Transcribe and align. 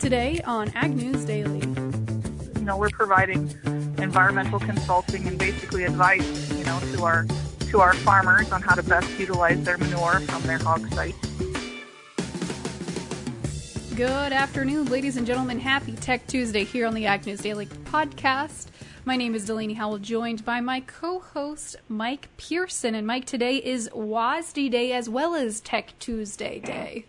Today 0.00 0.40
on 0.46 0.72
Ag 0.74 0.96
News 0.96 1.26
Daily. 1.26 1.60
You 1.60 2.64
know, 2.64 2.78
we're 2.78 2.88
providing 2.88 3.54
environmental 3.98 4.58
consulting 4.58 5.28
and 5.28 5.38
basically 5.38 5.84
advice, 5.84 6.50
you 6.52 6.64
know, 6.64 6.80
to 6.94 7.04
our 7.04 7.26
to 7.68 7.80
our 7.80 7.92
farmers 7.92 8.50
on 8.50 8.62
how 8.62 8.74
to 8.74 8.82
best 8.82 9.10
utilize 9.18 9.62
their 9.62 9.76
manure 9.76 10.20
from 10.20 10.42
their 10.44 10.56
hog 10.56 10.88
site. 10.94 11.14
Good 13.94 14.32
afternoon, 14.32 14.86
ladies 14.86 15.18
and 15.18 15.26
gentlemen. 15.26 15.60
Happy 15.60 15.92
Tech 15.92 16.26
Tuesday 16.26 16.64
here 16.64 16.86
on 16.86 16.94
the 16.94 17.04
Ag 17.04 17.26
News 17.26 17.42
Daily 17.42 17.66
podcast. 17.66 18.68
My 19.04 19.16
name 19.16 19.34
is 19.34 19.44
Delaney 19.44 19.74
Howell, 19.74 19.98
joined 19.98 20.46
by 20.46 20.62
my 20.62 20.80
co-host 20.80 21.76
Mike 21.90 22.30
Pearson. 22.38 22.94
And 22.94 23.06
Mike, 23.06 23.26
today 23.26 23.56
is 23.56 23.90
WASDE 23.90 24.70
Day 24.70 24.92
as 24.92 25.10
well 25.10 25.34
as 25.34 25.60
Tech 25.60 25.92
Tuesday 25.98 26.58
Day. 26.58 27.04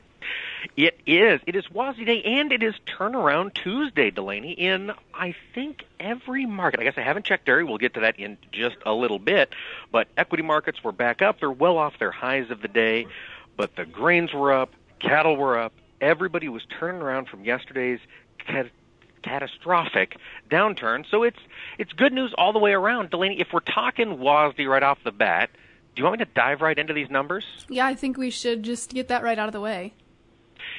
It 0.78 1.00
is. 1.06 1.42
It 1.48 1.56
is 1.56 1.66
WASDE 1.68 2.06
Day 2.06 2.22
and 2.24 2.52
it 2.52 2.64
is 2.64 2.76
Turnaround 2.86 3.54
Tuesday, 3.54 4.12
Delaney, 4.12 4.52
in, 4.52 4.92
I 5.14 5.36
think, 5.54 5.84
every 6.00 6.46
market. 6.46 6.80
I 6.80 6.84
guess 6.84 6.94
I 6.98 7.02
haven't 7.02 7.26
checked 7.26 7.46
dairy. 7.46 7.64
We'll 7.64 7.78
get 7.78 7.96
to 7.96 8.02
that 8.02 8.20
in 8.20 8.38
just 8.52 8.78
a 8.86 8.94
little 8.94 9.20
bit. 9.20 9.54
But 9.92 10.08
equity 10.18 10.44
markets 10.44 10.84
were 10.84 10.92
back 10.92 11.22
up. 11.22 11.40
They're 11.40 11.52
well 11.52 11.78
off 11.78 12.00
their 12.00 12.12
highs 12.12 12.52
of 12.52 12.62
the 12.62 12.68
day. 12.68 13.08
But 13.58 13.76
the 13.76 13.86
grains 13.86 14.34
were 14.34 14.54
up, 14.54 14.72
cattle 15.00 15.36
were 15.36 15.60
up. 15.60 15.74
Everybody 16.00 16.50
was 16.50 16.64
turning 16.80 17.02
around 17.02 17.28
from 17.28 17.44
yesterday's 17.44 18.00
catastrophic 19.22 20.18
downturn. 20.50 21.06
So 21.10 21.24
it's 21.24 21.40
it's 21.78 21.94
good 21.94 22.14
news 22.14 22.34
all 22.38 22.54
the 22.54 22.60
way 22.60 22.74
around. 22.74 23.12
Delaney, 23.12 23.40
if 23.40 23.50
we're 23.54 23.60
talking 23.60 24.18
WASDE 24.18 24.68
right 24.68 24.84
off 24.84 25.00
the 25.04 25.12
bat, 25.12 25.52
do 25.96 26.00
you 26.00 26.06
want 26.06 26.20
me 26.20 26.26
to 26.26 26.32
dive 26.34 26.62
right 26.62 26.78
into 26.78 26.94
these 26.94 27.10
numbers? 27.10 27.46
Yeah, 27.70 27.86
I 27.86 27.96
think 27.96 28.18
we 28.18 28.30
should 28.30 28.64
just 28.64 28.94
get 28.94 29.10
that 29.10 29.24
right 29.24 29.38
out 29.38 29.48
of 29.48 29.54
the 29.54 29.62
way. 29.62 29.94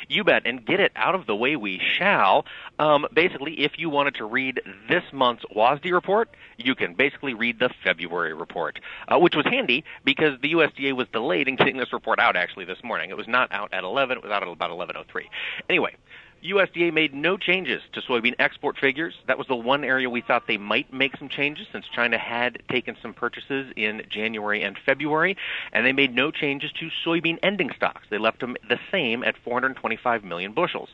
You 0.09 0.25
bet, 0.25 0.43
and 0.45 0.65
get 0.65 0.81
it 0.81 0.93
out 0.97 1.15
of 1.15 1.27
the 1.27 1.37
way 1.37 1.57
we 1.57 1.81
shall. 1.99 2.45
Um, 2.79 3.07
basically, 3.13 3.61
if 3.61 3.73
you 3.79 3.91
wanted 3.91 4.15
to 4.17 4.25
read 4.25 4.61
this 4.89 5.05
month's 5.13 5.45
WASDE 5.55 5.93
report, 5.93 6.31
you 6.57 6.75
can 6.75 6.95
basically 6.95 7.35
read 7.35 7.59
the 7.59 7.71
February 7.85 8.35
report, 8.35 8.79
uh, 9.09 9.19
which 9.19 9.35
was 9.35 9.47
handy 9.47 9.85
because 10.05 10.41
the 10.41 10.53
USDA 10.53 10.95
was 10.95 11.09
delayed 11.13 11.49
in 11.49 11.57
getting 11.57 11.77
this 11.77 11.93
report 11.93 12.19
out 12.19 12.37
actually 12.37 12.65
this 12.65 12.83
morning. 12.83 13.11
It 13.11 13.17
was 13.17 13.29
not 13.29 13.53
out 13.53 13.73
at 13.73 13.85
11, 13.85 14.19
it 14.19 14.23
was 14.23 14.33
out 14.33 14.43
at 14.43 14.49
about 14.49 14.71
11.03. 14.71 15.23
Anyway, 15.69 15.97
USDA 16.43 16.93
made 16.93 17.15
no 17.15 17.37
changes 17.37 17.83
to 17.93 18.01
soybean 18.01 18.35
export 18.39 18.77
figures. 18.77 19.15
That 19.27 19.39
was 19.39 19.47
the 19.47 19.57
one 19.57 19.85
area 19.85 20.11
we 20.11 20.21
thought 20.21 20.47
they 20.49 20.57
might 20.57 20.93
make 20.93 21.17
some 21.17 21.29
changes 21.29 21.69
since 21.71 21.87
China 21.87 22.19
had 22.19 22.63
taken 22.69 22.97
some 23.01 23.15
purchases 23.15 23.73
in 23.77 24.03
January 24.09 24.63
and 24.63 24.77
February, 24.77 25.37
and 25.73 25.87
they 25.87 25.93
made 25.93 26.15
no 26.15 26.31
changes 26.33 26.73
to 26.73 26.91
soybean 27.05 27.39
ending 27.43 27.71
stocks. 27.77 28.07
They 28.11 28.19
left 28.19 28.41
them 28.41 28.57
the 28.69 28.81
same 28.91 29.23
at 29.23 29.37
425 29.37 30.25
million 30.25 30.53
bushels. 30.53 30.89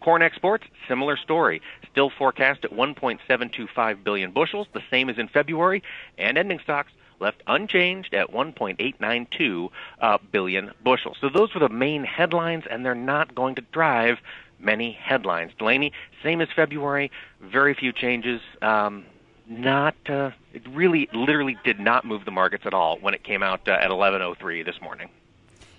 Corn 0.00 0.22
exports, 0.22 0.64
similar 0.88 1.16
story. 1.16 1.60
Still 1.90 2.10
forecast 2.10 2.64
at 2.64 2.72
1.725 2.72 4.04
billion 4.04 4.30
bushels, 4.30 4.66
the 4.72 4.82
same 4.90 5.10
as 5.10 5.18
in 5.18 5.28
February, 5.28 5.82
and 6.16 6.38
ending 6.38 6.60
stocks 6.60 6.92
left 7.20 7.42
unchanged 7.46 8.14
at 8.14 8.30
1.892 8.30 9.70
uh, 10.00 10.18
billion 10.30 10.70
bushels. 10.84 11.16
So 11.20 11.28
those 11.28 11.54
were 11.54 11.60
the 11.60 11.68
main 11.68 12.04
headlines, 12.04 12.64
and 12.70 12.84
they're 12.84 12.94
not 12.94 13.34
going 13.34 13.54
to 13.56 13.62
drive 13.72 14.18
many 14.58 14.92
headlines. 14.92 15.52
Delaney, 15.58 15.92
same 16.22 16.40
as 16.40 16.48
February, 16.54 17.10
very 17.40 17.74
few 17.74 17.92
changes. 17.92 18.40
Um, 18.62 19.04
not 19.48 19.94
uh, 20.08 20.30
it 20.52 20.62
really 20.70 21.08
literally 21.12 21.56
did 21.64 21.78
not 21.78 22.04
move 22.04 22.24
the 22.24 22.30
markets 22.30 22.64
at 22.66 22.74
all 22.74 22.98
when 22.98 23.14
it 23.14 23.22
came 23.22 23.42
out 23.42 23.68
uh, 23.68 23.72
at 23.72 23.90
11:03 23.90 24.64
this 24.64 24.80
morning. 24.80 25.08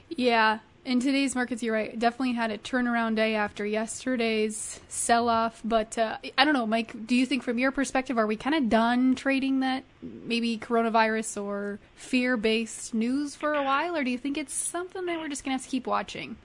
Yeah, 0.09 0.59
in 0.87 1.01
today's 1.01 1.35
markets, 1.35 1.61
you're 1.61 1.73
right. 1.73 1.99
Definitely 1.99 2.31
had 2.31 2.49
a 2.49 2.57
turnaround 2.57 3.17
day 3.17 3.35
after 3.35 3.65
yesterday's 3.65 4.79
sell-off. 4.87 5.59
But 5.65 5.97
uh, 5.97 6.17
I 6.37 6.45
don't 6.45 6.53
know, 6.53 6.65
Mike. 6.65 7.05
Do 7.05 7.13
you 7.13 7.25
think, 7.25 7.43
from 7.43 7.59
your 7.59 7.71
perspective, 7.71 8.17
are 8.17 8.25
we 8.25 8.37
kind 8.37 8.55
of 8.55 8.69
done 8.69 9.13
trading 9.13 9.59
that 9.59 9.83
maybe 10.01 10.57
coronavirus 10.57 11.43
or 11.43 11.79
fear-based 11.95 12.93
news 12.93 13.35
for 13.35 13.53
a 13.53 13.63
while, 13.63 13.97
or 13.97 14.05
do 14.05 14.11
you 14.11 14.17
think 14.17 14.37
it's 14.37 14.53
something 14.53 15.05
that 15.05 15.19
we're 15.19 15.27
just 15.27 15.43
gonna 15.43 15.55
have 15.55 15.63
to 15.63 15.69
keep 15.69 15.87
watching? 15.87 16.37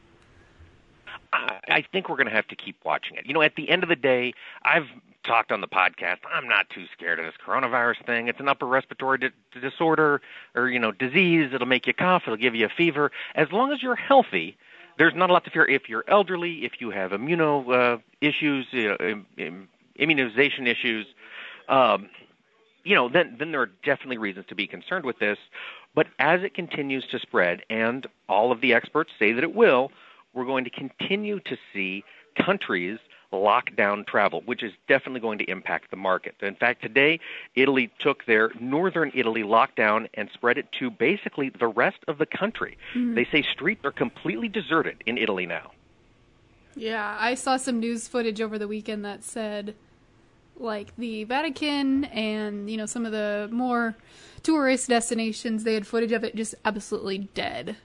I 1.33 1.85
think 1.93 2.09
we're 2.09 2.17
going 2.17 2.29
to 2.29 2.35
have 2.35 2.49
to 2.49 2.57
keep 2.57 2.77
watching 2.85 3.17
it. 3.17 3.27
You 3.27 3.35
know, 3.35 3.43
at 3.43 3.57
the 3.57 3.71
end 3.71 3.83
of 3.83 3.89
the 3.89 3.97
day, 3.97 4.35
I've 4.63 4.87
talked 5.25 5.53
on 5.53 5.61
the 5.61 5.69
podcast. 5.69 6.19
I'm 6.33 6.49
not 6.49 6.69
too 6.71 6.85
scared 6.93 7.19
of 7.19 7.25
this 7.25 7.35
coronavirus 7.45 8.05
thing. 8.05 8.29
It's 8.29 8.41
an 8.41 8.49
upper 8.49 8.67
respiratory 8.67 9.19
di- 9.19 9.61
disorder 9.61 10.21
or 10.55 10.69
you 10.69 10.79
know 10.79 10.93
disease. 10.93 11.51
It'll 11.53 11.67
make 11.67 11.87
you 11.87 11.95
cough. 11.95 12.23
It'll 12.27 12.37
give 12.37 12.55
you 12.55 12.67
a 12.67 12.71
fever. 12.71 13.11
As 13.35 13.51
long 13.53 13.73
as 13.73 13.83
you're 13.83 13.97
healthy, 13.97 14.57
there's 14.99 15.15
not 15.15 15.31
a 15.31 15.33
lot 15.33 15.45
to 15.45 15.51
fear. 15.51 15.69
If 15.69 15.89
you're 15.89 16.05
elderly, 16.09 16.65
if 16.65 16.81
you 16.81 16.91
have 16.91 17.13
immuno 17.13 17.97
uh, 17.97 17.99
issues, 18.21 18.67
uh, 18.75 19.15
immunization 19.97 20.67
issues, 20.67 21.07
um, 21.69 22.09
you 22.85 22.95
know, 22.95 23.09
then 23.09 23.37
then 23.39 23.53
there 23.53 23.61
are 23.63 23.71
definitely 23.85 24.19
reasons 24.19 24.47
to 24.49 24.55
be 24.55 24.67
concerned 24.67 25.05
with 25.05 25.19
this. 25.19 25.39
But 25.95 26.09
as 26.19 26.43
it 26.43 26.55
continues 26.55 27.07
to 27.09 27.19
spread, 27.19 27.63
and 27.69 28.07
all 28.29 28.51
of 28.51 28.61
the 28.61 28.73
experts 28.73 29.13
say 29.19 29.33
that 29.33 29.45
it 29.45 29.55
will, 29.55 29.93
we're 30.35 30.45
going 30.45 30.65
to 30.65 30.71
continue 30.71 31.41
to 31.41 31.57
see 31.73 32.05
countries 32.37 32.99
lock 33.33 33.75
down 33.77 34.05
travel, 34.05 34.43
which 34.45 34.63
is 34.63 34.73
definitely 34.89 35.21
going 35.21 35.39
to 35.39 35.51
impact 35.51 35.91
the 35.91 35.97
market. 35.97 36.35
In 36.43 36.55
fact, 36.55 36.83
today, 36.83 37.19
Italy 37.55 37.91
took 37.99 38.27
their 38.27 38.51
northern 38.61 39.11
Italy 39.15 39.43
lockdown 39.43 40.09
and 40.15 40.29
spread 40.35 40.59
it 40.59 40.71
to 40.79 40.91
basically 40.91 41.49
the 41.49 41.67
rest 41.67 41.99
of 42.09 42.19
the 42.19 42.27
country. 42.27 42.77
Mm-hmm. 42.95 43.15
They 43.15 43.25
say 43.25 43.43
streets 43.43 43.85
are 43.85 43.93
completely 43.93 44.49
deserted 44.49 45.03
in 45.07 45.17
Italy 45.17 45.47
now. 45.47 45.73
Yeah, 46.75 47.17
I 47.19 47.35
saw 47.35 47.57
some 47.57 47.81
news 47.81 48.09
footage 48.09 48.41
over 48.41 48.59
the 48.59 48.69
weekend 48.69 49.05
that 49.05 49.25
said 49.25 49.75
like 50.57 50.95
the 50.97 51.25
Vatican 51.25 52.05
and, 52.05 52.71
you 52.71 52.77
know, 52.77 52.87
some 52.87 53.07
of 53.07 53.13
the 53.13 53.49
more 53.51 53.97
tourist 54.43 54.89
destinations, 54.89 55.65
they 55.65 55.75
had 55.75 55.87
footage 55.87 56.13
of 56.13 56.25
it 56.25 56.35
just 56.35 56.55
absolutely 56.65 57.19
dead. 57.35 57.77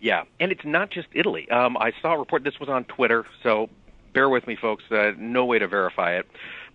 Yeah, 0.00 0.24
and 0.38 0.52
it's 0.52 0.64
not 0.64 0.90
just 0.90 1.08
Italy. 1.12 1.50
Um, 1.50 1.76
I 1.76 1.92
saw 2.00 2.14
a 2.14 2.18
report. 2.18 2.44
This 2.44 2.60
was 2.60 2.68
on 2.68 2.84
Twitter, 2.84 3.24
so 3.42 3.68
bear 4.12 4.28
with 4.28 4.46
me, 4.46 4.56
folks. 4.56 4.84
Uh, 4.90 5.12
no 5.18 5.44
way 5.44 5.58
to 5.58 5.66
verify 5.66 6.12
it, 6.16 6.26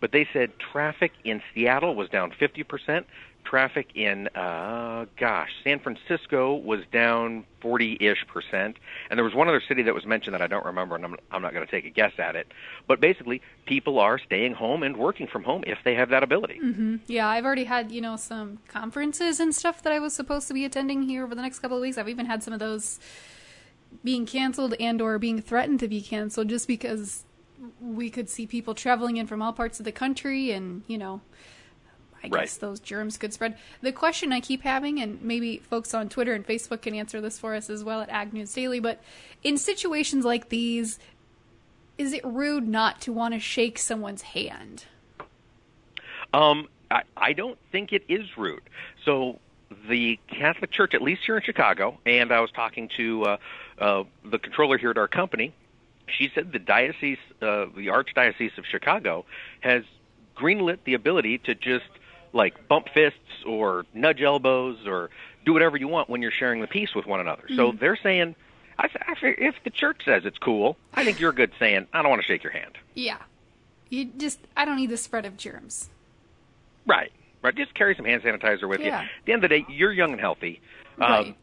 but 0.02 0.12
they 0.12 0.28
said 0.34 0.52
traffic 0.60 1.12
in 1.24 1.42
Seattle 1.54 1.96
was 1.96 2.10
down 2.10 2.34
50 2.38 2.64
percent. 2.64 3.06
Traffic 3.44 3.90
in, 3.96 4.28
uh, 4.30 5.06
gosh, 5.18 5.50
San 5.64 5.80
Francisco 5.80 6.56
was 6.56 6.82
down 6.92 7.46
40-ish 7.62 8.26
percent, 8.28 8.78
and 9.10 9.18
there 9.18 9.24
was 9.24 9.34
one 9.34 9.48
other 9.48 9.62
city 9.68 9.84
that 9.84 9.94
was 9.94 10.06
mentioned 10.06 10.34
that 10.34 10.42
I 10.42 10.48
don't 10.48 10.66
remember, 10.66 10.96
and 10.96 11.06
I'm, 11.06 11.16
I'm 11.32 11.42
not 11.42 11.54
going 11.54 11.66
to 11.66 11.72
take 11.72 11.86
a 11.86 11.90
guess 11.90 12.14
at 12.18 12.36
it. 12.36 12.48
But 12.88 13.00
basically, 13.00 13.42
people 13.66 14.00
are 14.00 14.18
staying 14.20 14.54
home 14.54 14.84
and 14.84 14.98
working 14.98 15.28
from 15.28 15.44
home 15.44 15.64
if 15.68 15.78
they 15.84 15.96
have 15.96 16.10
that 16.10 16.24
ability. 16.24 16.60
Mm-hmm. 16.64 16.96
Yeah, 17.08 17.28
I've 17.28 17.46
already 17.46 17.66
had 17.66 17.92
you 17.92 18.02
know 18.02 18.16
some 18.16 18.60
conferences 18.68 19.40
and 19.40 19.54
stuff 19.54 19.84
that 19.84 19.94
I 19.94 20.00
was 20.00 20.14
supposed 20.14 20.48
to 20.48 20.54
be 20.54 20.66
attending 20.66 21.04
here 21.04 21.24
over 21.24 21.36
the 21.36 21.42
next 21.42 21.60
couple 21.60 21.78
of 21.78 21.82
weeks. 21.82 21.98
I've 21.98 22.10
even 22.10 22.26
had 22.26 22.44
some 22.44 22.54
of 22.54 22.60
those 22.60 23.00
being 24.04 24.26
canceled 24.26 24.74
and 24.80 25.02
or 25.02 25.20
being 25.20 25.42
threatened 25.42 25.80
to 25.82 25.88
be 25.88 26.02
canceled 26.02 26.50
just 26.50 26.68
because 26.68 27.26
we 27.80 28.10
could 28.10 28.30
see 28.30 28.46
people 28.46 28.74
traveling 28.74 29.18
in 29.18 29.28
from 29.28 29.42
all 29.42 29.54
parts 29.54 29.80
of 29.80 29.86
the 29.86 29.92
country 29.92 30.52
and 30.52 30.84
you 30.88 30.98
know 30.98 31.22
I 32.24 32.30
right. 32.30 32.42
guess 32.42 32.58
those 32.58 32.80
germs 32.80 33.18
could 33.18 33.34
spread. 33.34 33.58
The 33.82 33.92
question 33.92 34.32
I 34.32 34.40
keep 34.40 34.62
having, 34.62 35.02
and 35.02 35.22
maybe 35.22 35.58
folks 35.58 35.94
on 35.94 36.08
Twitter 36.08 36.34
and 36.34 36.46
Facebook 36.46 36.82
can 36.82 36.96
answer 36.96 37.20
this 37.20 37.38
for 37.38 37.54
us 37.54 37.70
as 37.70 37.84
well 37.84 38.02
at 38.02 38.10
Ag 38.10 38.34
News 38.34 38.54
Daily, 38.54 38.80
but 38.80 39.02
in 39.44 39.58
situations 39.58 40.24
like 40.24 40.50
these, 40.50 41.00
is 41.98 42.14
it 42.14 42.24
rude 42.24 42.68
not 42.68 43.02
to 43.02 43.12
want 43.12 43.34
to 43.34 43.40
shake 43.40 43.78
someone's 43.78 44.22
hand? 44.22 44.86
Um, 46.34 46.68
I, 46.90 47.04
I 47.18 47.34
don't 47.34 47.58
think 47.72 47.92
it 47.92 48.04
is 48.08 48.38
rude. 48.38 48.64
So 49.04 49.40
the 49.90 50.20
Catholic 50.28 50.72
Church, 50.72 50.94
at 50.94 51.02
least 51.02 51.24
here 51.26 51.36
in 51.36 51.44
Chicago, 51.44 52.00
and 52.06 52.32
I 52.32 52.40
was 52.40 52.52
talking 52.52 52.90
to 52.98 53.24
uh, 53.24 53.38
uh, 53.80 54.04
the 54.24 54.40
controller 54.40 54.78
here 54.78 54.92
at 54.92 54.98
our 54.98 55.08
company. 55.08 55.54
She 56.08 56.32
said 56.34 56.52
the 56.52 56.60
diocese, 56.60 57.18
uh, 57.42 57.66
the 57.76 57.88
Archdiocese 57.88 58.58
of 58.58 58.66
Chicago, 58.66 59.26
has 59.62 59.84
greenlit 60.36 60.80
the 60.84 60.94
ability 60.94 61.38
to 61.40 61.56
just 61.56 61.86
like 62.34 62.68
bump 62.68 62.88
fists 62.94 63.20
or 63.46 63.86
nudge 63.94 64.22
elbows 64.22 64.78
or 64.86 65.10
do 65.46 65.54
whatever 65.54 65.78
you 65.78 65.88
want 65.88 66.10
when 66.10 66.22
you're 66.22 66.32
sharing 66.32 66.62
the 66.62 66.68
peace 66.68 66.96
with 66.96 67.06
one 67.06 67.20
another. 67.20 67.44
Mm-hmm. 67.44 67.56
So 67.56 67.72
they're 67.72 67.98
saying, 68.02 68.36
I, 68.78 68.86
I, 68.86 69.16
if 69.22 69.56
the 69.64 69.70
church 69.70 70.02
says 70.04 70.24
it's 70.26 70.40
cool, 70.40 70.78
I 70.94 71.06
think 71.06 71.20
you're 71.20 71.32
good 71.32 71.52
saying, 71.60 71.88
I 71.94 72.02
don't 72.02 72.10
want 72.10 72.22
to 72.22 72.28
shake 72.28 72.44
your 72.44 72.54
hand. 72.54 72.78
Yeah. 72.96 73.18
You 73.90 74.06
just, 74.06 74.40
I 74.58 74.66
don't 74.66 74.78
need 74.78 74.90
the 74.90 74.98
spread 74.98 75.26
of 75.26 75.38
germs. 75.38 75.90
Right. 76.86 77.12
Right. 77.42 77.56
Just 77.56 77.76
carry 77.76 77.94
some 77.96 78.06
hand 78.06 78.24
sanitizer 78.24 78.68
with 78.68 78.80
yeah. 78.80 79.02
you. 79.02 79.06
At 79.06 79.26
the 79.26 79.34
end 79.34 79.44
of 79.44 79.50
the 79.50 79.60
day, 79.60 79.66
you're 79.70 79.92
young 79.92 80.12
and 80.12 80.20
healthy. 80.20 80.62
Um, 81.00 81.12
right. 81.12 81.38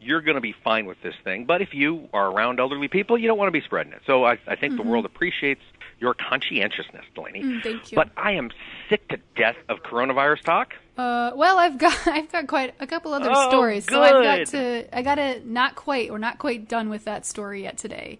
You're 0.00 0.20
going 0.20 0.36
to 0.36 0.40
be 0.40 0.54
fine 0.62 0.86
with 0.86 1.02
this 1.02 1.14
thing. 1.24 1.46
But 1.46 1.62
if 1.62 1.74
you 1.74 2.08
are 2.12 2.30
around 2.30 2.60
elderly 2.60 2.86
people, 2.86 3.18
you 3.18 3.26
don't 3.26 3.38
want 3.38 3.48
to 3.48 3.52
be 3.52 3.62
spreading 3.62 3.92
it. 3.92 4.02
So 4.06 4.24
I, 4.24 4.38
I 4.46 4.54
think 4.54 4.74
mm-hmm. 4.74 4.82
the 4.82 4.88
world 4.88 5.06
appreciates 5.06 5.62
your 5.98 6.14
conscientiousness, 6.14 7.04
Delaney. 7.14 7.42
Mm, 7.42 7.62
thank 7.62 7.90
you. 7.90 7.96
But 7.96 8.10
I 8.16 8.32
am 8.32 8.50
sick 8.88 9.08
to 9.08 9.18
death 9.36 9.56
of 9.68 9.78
coronavirus 9.82 10.42
talk. 10.42 10.74
Uh, 10.96 11.32
well, 11.34 11.58
I've 11.58 11.78
got 11.78 11.96
I've 12.06 12.30
got 12.30 12.46
quite 12.46 12.74
a 12.80 12.86
couple 12.86 13.12
other 13.12 13.30
oh, 13.32 13.48
stories, 13.48 13.86
good. 13.86 13.94
so 13.94 14.02
I've 14.02 14.22
got 14.22 14.46
to 14.48 14.98
I 14.98 15.02
got 15.02 15.14
to 15.16 15.40
not 15.48 15.74
quite 15.76 16.10
we're 16.10 16.18
not 16.18 16.38
quite 16.38 16.68
done 16.68 16.88
with 16.88 17.04
that 17.04 17.26
story 17.26 17.62
yet 17.62 17.78
today. 17.78 18.18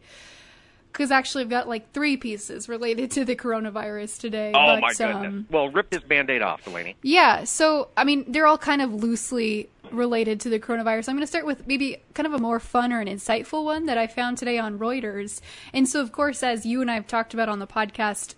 Because 0.96 1.10
actually 1.10 1.43
I've 1.43 1.50
got 1.50 1.69
like 1.69 1.93
three 1.93 2.16
pieces 2.16 2.70
related 2.70 3.10
to 3.12 3.25
the 3.26 3.37
coronavirus 3.37 4.19
today. 4.19 4.52
Oh 4.54 4.66
but, 4.66 4.81
my 4.81 4.94
goodness! 4.94 5.26
Um, 5.26 5.46
well, 5.50 5.69
rip 5.69 5.90
this 5.90 6.02
band-aid 6.02 6.40
off, 6.40 6.64
Delaney. 6.64 6.96
yeah, 7.02 7.44
so 7.44 7.88
I 7.96 8.04
mean 8.04 8.25
they're 8.26 8.46
all 8.46 8.56
kind 8.56 8.81
of 8.81 8.94
loosely 8.94 9.69
related 9.90 10.40
to 10.40 10.48
the 10.48 10.58
coronavirus. 10.58 11.10
I'm 11.10 11.16
going 11.16 11.20
to 11.20 11.26
start 11.26 11.44
with 11.44 11.66
maybe 11.66 11.98
kind 12.14 12.26
of 12.26 12.32
a 12.32 12.38
more 12.38 12.58
fun 12.58 12.93
or 12.93 13.00
an 13.00 13.08
insightful 13.08 13.64
one 13.64 13.87
that 13.87 13.98
I 13.98 14.06
found 14.06 14.38
today 14.38 14.58
on 14.58 14.78
Reuters. 14.78 15.40
And 15.72 15.87
so, 15.87 16.00
of 16.00 16.12
course, 16.12 16.43
as 16.43 16.64
you 16.64 16.81
and 16.81 16.90
I 16.90 16.94
have 16.94 17.06
talked 17.06 17.34
about 17.34 17.48
on 17.48 17.58
the 17.58 17.66
podcast, 17.66 18.34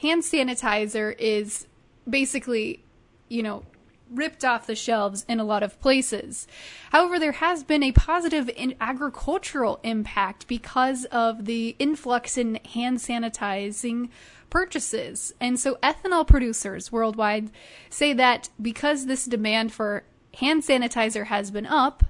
hand 0.00 0.22
sanitizer 0.22 1.14
is 1.18 1.66
basically, 2.08 2.82
you 3.28 3.42
know, 3.42 3.64
ripped 4.10 4.44
off 4.44 4.66
the 4.66 4.74
shelves 4.74 5.24
in 5.28 5.40
a 5.40 5.44
lot 5.44 5.62
of 5.62 5.80
places. 5.80 6.46
However, 6.90 7.18
there 7.18 7.32
has 7.32 7.62
been 7.62 7.82
a 7.82 7.92
positive 7.92 8.50
agricultural 8.80 9.80
impact 9.82 10.46
because 10.48 11.04
of 11.06 11.44
the 11.44 11.76
influx 11.78 12.38
in 12.38 12.56
hand 12.74 12.98
sanitizing 12.98 14.08
purchases. 14.50 15.34
And 15.40 15.58
so 15.58 15.76
ethanol 15.82 16.26
producers 16.26 16.90
worldwide 16.90 17.50
say 17.90 18.12
that 18.14 18.48
because 18.60 19.06
this 19.06 19.24
demand 19.26 19.72
for 19.72 20.04
hand 20.34 20.62
sanitizer 20.62 21.26
has 21.26 21.50
been 21.50 21.66
up, 21.66 22.04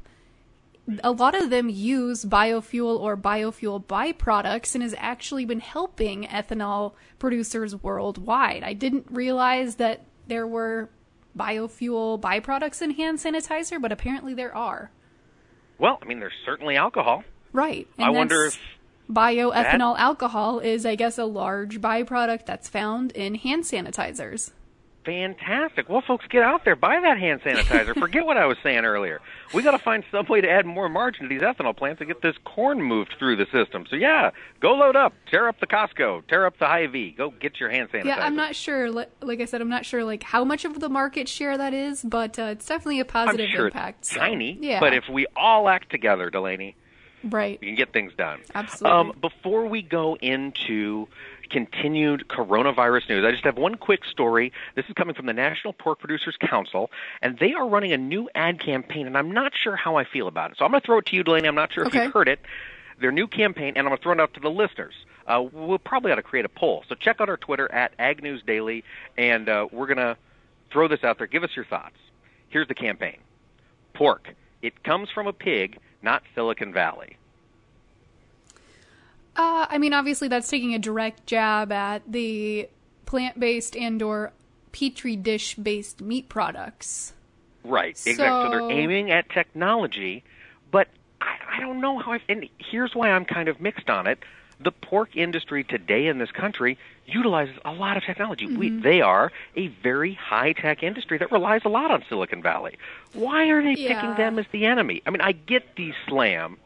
a 1.04 1.10
lot 1.10 1.34
of 1.34 1.50
them 1.50 1.68
use 1.68 2.24
biofuel 2.24 2.98
or 2.98 3.16
biofuel 3.16 3.84
byproducts 3.84 4.74
and 4.74 4.82
has 4.82 4.94
actually 4.96 5.44
been 5.44 5.60
helping 5.60 6.24
ethanol 6.24 6.94
producers 7.18 7.76
worldwide. 7.82 8.62
I 8.62 8.72
didn't 8.72 9.06
realize 9.10 9.76
that 9.76 10.04
there 10.28 10.46
were 10.46 10.88
biofuel 11.38 12.20
byproducts 12.20 12.82
in 12.82 12.90
hand 12.92 13.18
sanitizer, 13.18 13.80
but 13.80 13.92
apparently 13.92 14.34
there 14.34 14.54
are. 14.54 14.90
Well, 15.78 15.98
I 16.02 16.06
mean, 16.06 16.18
there's 16.18 16.32
certainly 16.44 16.76
alcohol. 16.76 17.22
Right. 17.52 17.86
I 17.98 18.10
wonder 18.10 18.44
if 18.44 18.58
bioethanol 19.10 19.98
alcohol 19.98 20.58
is, 20.58 20.84
I 20.84 20.96
guess, 20.96 21.18
a 21.18 21.24
large 21.24 21.80
byproduct 21.80 22.44
that's 22.44 22.68
found 22.68 23.12
in 23.12 23.36
hand 23.36 23.64
sanitizers. 23.64 24.50
Fantastic. 25.08 25.88
Well, 25.88 26.02
folks, 26.02 26.26
get 26.28 26.42
out 26.42 26.66
there, 26.66 26.76
buy 26.76 27.00
that 27.00 27.18
hand 27.18 27.40
sanitizer. 27.40 27.94
Forget 27.98 28.26
what 28.26 28.36
I 28.36 28.44
was 28.44 28.58
saying 28.62 28.84
earlier. 28.84 29.22
We 29.54 29.62
got 29.62 29.70
to 29.70 29.78
find 29.78 30.04
some 30.12 30.26
way 30.26 30.42
to 30.42 30.50
add 30.50 30.66
more 30.66 30.90
margin 30.90 31.22
to 31.22 31.28
these 31.30 31.40
ethanol 31.40 31.74
plants 31.74 32.00
to 32.00 32.04
get 32.04 32.20
this 32.20 32.36
corn 32.44 32.82
moved 32.82 33.14
through 33.18 33.36
the 33.36 33.46
system. 33.50 33.86
So 33.88 33.96
yeah, 33.96 34.32
go 34.60 34.74
load 34.74 34.96
up, 34.96 35.14
tear 35.30 35.48
up 35.48 35.60
the 35.60 35.66
Costco, 35.66 36.26
tear 36.26 36.44
up 36.44 36.58
the 36.58 36.66
Hy-Vee, 36.66 37.12
go 37.12 37.30
get 37.30 37.58
your 37.58 37.70
hand 37.70 37.88
sanitizer. 37.88 38.04
Yeah, 38.04 38.18
I'm 38.18 38.36
not 38.36 38.54
sure. 38.54 38.90
Like 38.90 39.40
I 39.40 39.46
said, 39.46 39.62
I'm 39.62 39.70
not 39.70 39.86
sure 39.86 40.04
like 40.04 40.24
how 40.24 40.44
much 40.44 40.66
of 40.66 40.78
the 40.78 40.90
market 40.90 41.26
share 41.26 41.56
that 41.56 41.72
is, 41.72 42.02
but 42.02 42.38
uh, 42.38 42.42
it's 42.42 42.66
definitely 42.66 43.00
a 43.00 43.06
positive 43.06 43.48
sure 43.48 43.68
impact. 43.68 44.00
it's 44.00 44.10
so, 44.10 44.20
tiny, 44.20 44.58
yeah, 44.60 44.78
but 44.78 44.92
if 44.92 45.08
we 45.08 45.26
all 45.34 45.70
act 45.70 45.90
together, 45.90 46.28
Delaney, 46.28 46.76
right, 47.24 47.58
we 47.62 47.68
can 47.68 47.76
get 47.76 47.94
things 47.94 48.12
done. 48.18 48.40
Absolutely. 48.54 48.98
Um, 48.98 49.12
before 49.22 49.64
we 49.64 49.80
go 49.80 50.18
into 50.20 51.08
continued 51.50 52.26
coronavirus 52.28 53.08
news, 53.08 53.24
I 53.24 53.30
just 53.32 53.44
have 53.44 53.56
one 53.56 53.76
quick 53.76 54.04
story. 54.04 54.52
This 54.74 54.84
is 54.86 54.94
coming 54.94 55.14
from 55.14 55.26
the 55.26 55.32
National 55.32 55.72
Pork 55.72 55.98
Producers 55.98 56.36
Council, 56.40 56.90
and 57.22 57.38
they 57.38 57.52
are 57.54 57.68
running 57.68 57.92
a 57.92 57.98
new 57.98 58.28
ad 58.34 58.60
campaign, 58.60 59.06
and 59.06 59.16
I'm 59.16 59.30
not 59.30 59.52
sure 59.54 59.76
how 59.76 59.96
I 59.96 60.04
feel 60.04 60.28
about 60.28 60.50
it. 60.52 60.58
So 60.58 60.64
I'm 60.64 60.70
going 60.70 60.80
to 60.80 60.86
throw 60.86 60.98
it 60.98 61.06
to 61.06 61.16
you, 61.16 61.22
Delaney. 61.24 61.48
I'm 61.48 61.54
not 61.54 61.72
sure 61.72 61.84
if 61.84 61.88
Okay. 61.88 62.04
you've 62.04 62.12
heard 62.12 62.28
it. 62.28 62.40
Their 63.00 63.12
new 63.12 63.26
campaign, 63.28 63.74
and 63.76 63.78
I'm 63.86 63.90
going 63.90 63.98
to 63.98 64.02
throw 64.02 64.12
it 64.12 64.20
out 64.20 64.34
to 64.34 64.40
the 64.40 64.50
listeners. 64.50 64.94
Uh, 65.26 65.42
we'll 65.52 65.78
probably 65.78 66.10
ought 66.10 66.16
to 66.16 66.22
create 66.22 66.44
a 66.44 66.48
poll. 66.48 66.84
So 66.88 66.94
check 66.94 67.20
out 67.20 67.28
our 67.28 67.36
Twitter 67.36 67.70
at 67.72 67.92
Ag 67.98 68.22
News 68.22 68.42
Daily, 68.46 68.82
and 69.16 69.48
uh, 69.48 69.68
we're 69.70 69.86
going 69.86 69.98
to 69.98 70.16
throw 70.72 70.88
this 70.88 71.04
out 71.04 71.18
there. 71.18 71.26
Give 71.26 71.44
us 71.44 71.50
your 71.54 71.64
thoughts. 71.64 71.96
Here's 72.48 72.66
the 72.68 72.74
campaign 72.74 73.18
Pork. 73.94 74.34
It 74.62 74.82
comes 74.82 75.10
from 75.10 75.26
a 75.26 75.32
pig, 75.32 75.78
not 76.02 76.22
Silicon 76.34 76.72
Valley. 76.72 77.16
Uh, 79.38 79.66
I 79.70 79.78
mean, 79.78 79.92
obviously, 79.94 80.26
that's 80.28 80.48
taking 80.48 80.74
a 80.74 80.78
direct 80.78 81.26
jab 81.26 81.70
at 81.72 82.02
the 82.10 82.68
plant-based 83.06 83.76
and/or 83.76 84.32
petri 84.72 85.16
dish-based 85.16 86.00
meat 86.02 86.28
products. 86.28 87.12
Right, 87.64 87.90
exactly. 87.90 88.14
So 88.14 88.44
So- 88.44 88.50
they're 88.50 88.70
aiming 88.70 89.10
at 89.12 89.30
technology, 89.30 90.24
but 90.70 90.88
I, 91.20 91.36
I 91.56 91.60
don't 91.60 91.80
know 91.80 91.98
how. 91.98 92.12
I, 92.14 92.20
and 92.28 92.48
here's 92.58 92.94
why 92.94 93.10
I'm 93.10 93.24
kind 93.24 93.48
of 93.48 93.60
mixed 93.60 93.88
on 93.88 94.06
it. 94.06 94.18
The 94.60 94.72
pork 94.72 95.16
industry 95.16 95.62
today 95.62 96.08
in 96.08 96.18
this 96.18 96.32
country 96.32 96.76
utilizes 97.06 97.54
a 97.64 97.70
lot 97.72 97.96
of 97.96 98.02
technology. 98.02 98.46
We, 98.46 98.70
they 98.70 99.00
are 99.00 99.30
a 99.56 99.68
very 99.68 100.14
high 100.14 100.52
tech 100.52 100.82
industry 100.82 101.16
that 101.18 101.30
relies 101.30 101.62
a 101.64 101.68
lot 101.68 101.92
on 101.92 102.02
Silicon 102.08 102.42
Valley. 102.42 102.76
Why 103.12 103.44
are 103.50 103.62
they 103.62 103.74
Yeah. 103.80 103.94
picking 103.94 104.16
them 104.16 104.36
as 104.36 104.46
the 104.50 104.66
enemy? 104.66 105.00
I 105.06 105.10
mean, 105.10 105.20
I 105.20 105.30
get 105.30 105.76
the 105.76 105.94
slam 106.08 106.56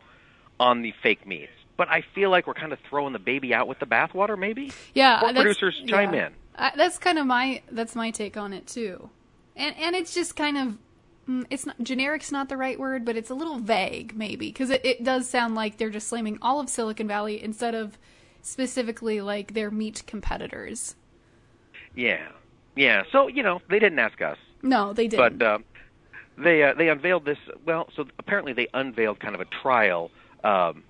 on 0.59 0.81
the 0.81 0.93
fake 1.03 1.27
meats, 1.27 1.53
but 1.77 1.89
I 1.89 2.03
feel 2.15 2.31
like 2.31 2.47
we're 2.47 2.55
kind 2.55 2.73
of 2.73 2.79
throwing 2.89 3.13
the 3.13 3.19
baby 3.19 3.55
out 3.55 3.69
with 3.69 3.79
the 3.79 3.87
bathwater. 3.87 4.39
Maybe. 4.39 4.73
Yeah, 4.95 5.21
that's- 5.21 5.35
producers, 5.35 5.81
chime 5.87 6.15
yeah. 6.15 6.27
in. 6.29 6.35
Uh, 6.55 6.71
that's 6.77 6.99
kind 6.99 7.19
of 7.19 7.27
my 7.27 7.63
that's 7.71 7.95
my 7.95 8.11
take 8.11 8.37
on 8.37 8.53
it 8.53 8.67
too, 8.67 9.09
and 9.57 9.75
and 9.79 9.97
it's 9.97 10.13
just 10.13 10.37
kind 10.37 10.59
of 10.59 10.79
mm, 11.29 11.47
it's 11.49 11.65
not 11.65 11.83
generic's 11.83 12.31
not 12.31 12.51
the 12.51 12.57
right 12.59 12.79
word, 12.79 13.05
but 13.07 13.17
it's 13.17 13.31
a 13.31 13.35
little 13.35 13.59
vague 13.59 14.15
maybe 14.15 14.49
because 14.49 14.69
it, 14.69 14.85
it 14.85 15.03
does 15.03 15.29
sound 15.29 15.55
like 15.55 15.79
they're 15.79 15.91
just 15.91 16.09
slamming 16.09 16.39
all 16.43 16.61
of 16.61 16.69
Silicon 16.69 17.09
Valley 17.09 17.43
instead 17.43 17.75
of 17.75 17.97
specifically 18.43 19.21
like 19.23 19.55
their 19.55 19.71
meat 19.71 20.03
competitors. 20.07 20.95
Yeah, 21.95 22.29
yeah. 22.77 23.05
So 23.13 23.29
you 23.29 23.43
know, 23.43 23.63
they 23.71 23.79
didn't 23.79 23.99
ask 23.99 24.21
us. 24.21 24.37
No, 24.63 24.93
they 24.93 25.09
didn't. 25.09 25.39
But 25.39 25.47
uh, 25.47 25.59
they 26.37 26.63
uh, 26.63 26.75
they 26.75 26.89
unveiled 26.91 27.25
this. 27.25 27.39
Well, 27.65 27.89
so 27.97 28.07
apparently 28.19 28.53
they 28.53 28.69
unveiled 28.75 29.21
kind 29.21 29.35
of 29.35 29.41
a 29.41 29.47
trial 29.63 30.11
um, 30.45 30.85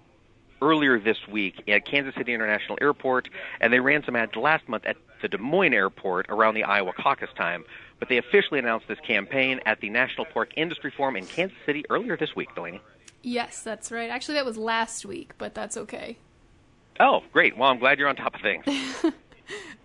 earlier 0.62 0.98
this 0.98 1.18
week 1.30 1.62
at 1.68 1.84
Kansas 1.84 2.14
City 2.14 2.32
International 2.32 2.78
Airport, 2.80 3.28
and 3.60 3.72
they 3.72 3.80
ran 3.80 4.02
some 4.04 4.16
ads 4.16 4.34
last 4.36 4.66
month 4.68 4.84
at 4.86 4.96
the 5.20 5.28
Des 5.28 5.36
Moines 5.38 5.74
Airport 5.74 6.26
around 6.30 6.54
the 6.54 6.64
Iowa 6.64 6.92
caucus 6.92 7.28
time. 7.36 7.64
But 7.98 8.08
they 8.08 8.16
officially 8.18 8.58
announced 8.58 8.88
this 8.88 8.98
campaign 9.06 9.60
at 9.66 9.80
the 9.80 9.90
National 9.90 10.24
Pork 10.24 10.50
Industry 10.56 10.90
Forum 10.96 11.16
in 11.16 11.26
Kansas 11.26 11.56
City 11.66 11.84
earlier 11.90 12.16
this 12.16 12.34
week, 12.34 12.48
Delaney. 12.54 12.80
yes, 13.22 13.62
that's 13.62 13.92
right. 13.92 14.10
Actually, 14.10 14.34
that 14.34 14.44
was 14.46 14.56
last 14.56 15.04
week, 15.04 15.32
but 15.38 15.54
that's 15.54 15.76
okay. 15.76 16.16
Oh, 16.98 17.20
great. 17.32 17.56
Well, 17.56 17.70
I'm 17.70 17.78
glad 17.78 17.98
you're 17.98 18.08
on 18.08 18.16
top 18.16 18.34
of 18.34 18.40
things. 18.40 18.64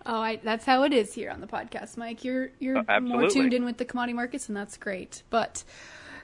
Oh, 0.06 0.20
I, 0.20 0.36
that's 0.36 0.64
how 0.64 0.84
it 0.84 0.94
is 0.94 1.12
here 1.12 1.30
on 1.30 1.42
the 1.42 1.46
podcast, 1.46 1.98
Mike. 1.98 2.24
You're 2.24 2.50
you're 2.58 2.78
Uh, 2.88 3.00
more 3.00 3.28
tuned 3.28 3.52
in 3.52 3.66
with 3.66 3.76
the 3.76 3.84
commodity 3.84 4.14
markets, 4.14 4.48
and 4.48 4.56
that's 4.56 4.78
great. 4.78 5.22
But 5.28 5.64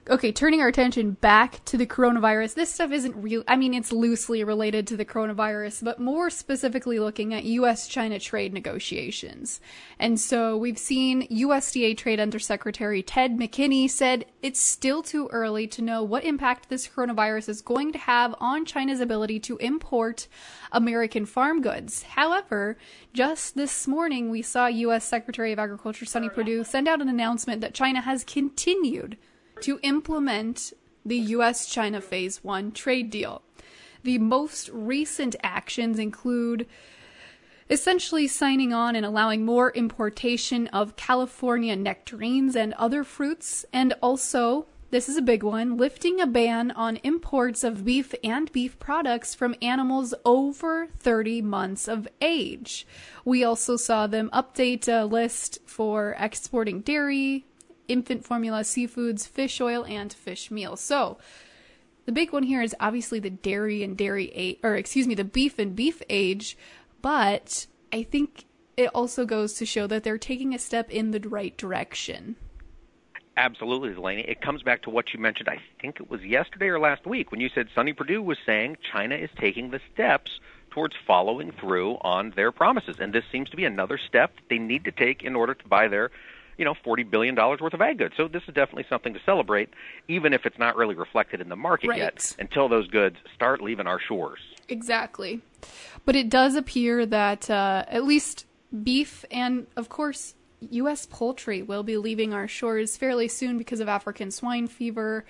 okay, 0.08 0.32
turning 0.32 0.60
our 0.60 0.68
attention 0.68 1.12
back 1.12 1.64
to 1.64 1.78
the 1.78 1.86
coronavirus. 1.86 2.54
This 2.54 2.74
stuff 2.74 2.92
isn't 2.92 3.16
real. 3.16 3.42
I 3.48 3.56
mean, 3.56 3.72
it's 3.72 3.90
loosely 3.90 4.44
related 4.44 4.86
to 4.88 4.96
the 4.96 5.04
coronavirus, 5.04 5.82
but 5.82 5.98
more 5.98 6.28
specifically 6.28 6.98
looking 6.98 7.32
at 7.32 7.44
U.S.-China 7.44 8.20
trade 8.20 8.52
negotiations. 8.52 9.60
And 9.98 10.20
so 10.20 10.56
we've 10.56 10.78
seen 10.78 11.26
USDA 11.28 11.96
Trade 11.96 12.20
Undersecretary 12.20 13.02
Ted 13.02 13.38
McKinney 13.38 13.88
said 13.88 14.26
it's 14.42 14.60
still 14.60 15.02
too 15.02 15.28
early 15.32 15.66
to 15.68 15.82
know 15.82 16.02
what 16.02 16.24
impact 16.24 16.68
this 16.68 16.86
coronavirus 16.86 17.48
is 17.48 17.62
going 17.62 17.92
to 17.92 17.98
have 17.98 18.34
on 18.40 18.66
China's 18.66 19.00
ability 19.00 19.40
to 19.40 19.56
import 19.56 20.28
American 20.70 21.24
farm 21.24 21.62
goods. 21.62 22.02
However, 22.02 22.76
just 23.14 23.54
this 23.54 23.88
morning 23.88 24.30
we 24.30 24.42
saw 24.42 24.66
U.S. 24.66 25.04
Secretary 25.04 25.52
of 25.52 25.58
Agriculture 25.58 26.04
Sonny 26.04 26.28
Perdue 26.28 26.64
send 26.64 26.88
out 26.88 27.00
an 27.00 27.08
announcement 27.08 27.62
that 27.62 27.74
China 27.74 28.02
has 28.02 28.24
continued 28.24 29.16
to 29.60 29.78
implement 29.82 30.72
the 31.04 31.18
U.S. 31.18 31.66
China 31.66 32.00
Phase 32.00 32.42
1 32.42 32.72
trade 32.72 33.10
deal. 33.10 33.42
The 34.02 34.18
most 34.18 34.68
recent 34.70 35.36
actions 35.42 35.98
include 35.98 36.66
essentially 37.70 38.26
signing 38.26 38.72
on 38.72 38.94
and 38.94 39.06
allowing 39.06 39.44
more 39.44 39.70
importation 39.72 40.66
of 40.68 40.96
California 40.96 41.74
nectarines 41.76 42.54
and 42.56 42.74
other 42.74 43.04
fruits, 43.04 43.64
and 43.72 43.94
also, 44.02 44.66
this 44.90 45.08
is 45.08 45.16
a 45.16 45.22
big 45.22 45.42
one, 45.42 45.76
lifting 45.76 46.20
a 46.20 46.26
ban 46.26 46.70
on 46.72 46.96
imports 46.96 47.64
of 47.64 47.84
beef 47.84 48.14
and 48.22 48.52
beef 48.52 48.78
products 48.78 49.34
from 49.34 49.54
animals 49.62 50.14
over 50.24 50.88
30 50.98 51.42
months 51.42 51.88
of 51.88 52.06
age. 52.20 52.86
We 53.24 53.42
also 53.42 53.76
saw 53.76 54.06
them 54.06 54.30
update 54.32 54.86
a 54.86 55.06
list 55.06 55.58
for 55.66 56.14
exporting 56.18 56.80
dairy, 56.80 57.46
infant 57.88 58.24
formula, 58.24 58.60
seafoods, 58.60 59.26
fish 59.26 59.60
oil, 59.60 59.84
and 59.84 60.12
fish 60.12 60.50
meal. 60.50 60.76
So, 60.76 61.18
the 62.06 62.12
big 62.12 62.32
one 62.32 62.42
here 62.42 62.62
is 62.62 62.74
obviously 62.80 63.18
the 63.18 63.30
dairy 63.30 63.82
and 63.82 63.96
dairy 63.96 64.30
age, 64.34 64.58
or 64.62 64.74
excuse 64.74 65.06
me, 65.06 65.14
the 65.14 65.24
beef 65.24 65.58
and 65.58 65.74
beef 65.74 66.02
age, 66.10 66.56
but 67.00 67.66
I 67.92 68.02
think 68.02 68.44
it 68.76 68.90
also 68.94 69.24
goes 69.24 69.54
to 69.54 69.66
show 69.66 69.86
that 69.86 70.04
they're 70.04 70.18
taking 70.18 70.54
a 70.54 70.58
step 70.58 70.90
in 70.90 71.12
the 71.12 71.20
right 71.20 71.56
direction. 71.56 72.36
Absolutely, 73.36 73.92
Delaney. 73.92 74.22
It 74.22 74.40
comes 74.40 74.62
back 74.62 74.82
to 74.82 74.90
what 74.90 75.12
you 75.12 75.18
mentioned. 75.18 75.48
I 75.48 75.58
think 75.80 75.96
it 75.98 76.08
was 76.08 76.22
yesterday 76.22 76.68
or 76.68 76.78
last 76.78 77.04
week 77.04 77.32
when 77.32 77.40
you 77.40 77.48
said 77.48 77.68
Sonny 77.74 77.92
Perdue 77.92 78.22
was 78.22 78.38
saying 78.46 78.76
China 78.92 79.16
is 79.16 79.30
taking 79.40 79.70
the 79.70 79.80
steps 79.92 80.30
towards 80.70 80.94
following 81.06 81.52
through 81.52 81.98
on 82.02 82.32
their 82.36 82.52
promises, 82.52 82.96
and 83.00 83.12
this 83.12 83.24
seems 83.32 83.48
to 83.50 83.56
be 83.56 83.64
another 83.64 83.98
step 83.98 84.34
that 84.36 84.48
they 84.50 84.58
need 84.58 84.84
to 84.84 84.92
take 84.92 85.22
in 85.22 85.34
order 85.34 85.54
to 85.54 85.68
buy 85.68 85.88
their 85.88 86.10
you 86.56 86.64
know, 86.64 86.74
$40 86.84 87.10
billion 87.10 87.34
worth 87.34 87.74
of 87.74 87.80
ag 87.80 87.98
goods. 87.98 88.14
So 88.16 88.28
this 88.28 88.42
is 88.46 88.54
definitely 88.54 88.86
something 88.88 89.14
to 89.14 89.20
celebrate, 89.26 89.70
even 90.08 90.32
if 90.32 90.46
it's 90.46 90.58
not 90.58 90.76
really 90.76 90.94
reflected 90.94 91.40
in 91.40 91.48
the 91.48 91.56
market 91.56 91.88
Right. 91.88 91.98
yet, 91.98 92.36
until 92.38 92.68
those 92.68 92.88
goods 92.88 93.16
start 93.34 93.60
leaving 93.60 93.86
our 93.86 94.00
shores. 94.00 94.38
Exactly. 94.68 95.40
But 96.04 96.16
it 96.16 96.28
does 96.28 96.54
appear 96.54 97.06
that 97.06 97.50
uh, 97.50 97.84
at 97.88 98.04
least 98.04 98.46
beef 98.82 99.24
and, 99.30 99.66
of 99.76 99.88
course, 99.88 100.34
U.S. 100.70 101.06
poultry 101.06 101.62
will 101.62 101.82
be 101.82 101.96
leaving 101.96 102.32
our 102.32 102.48
shores 102.48 102.96
fairly 102.96 103.28
soon 103.28 103.58
because 103.58 103.80
of 103.80 103.88
African 103.88 104.30
swine 104.30 104.66
fever. 104.66 105.24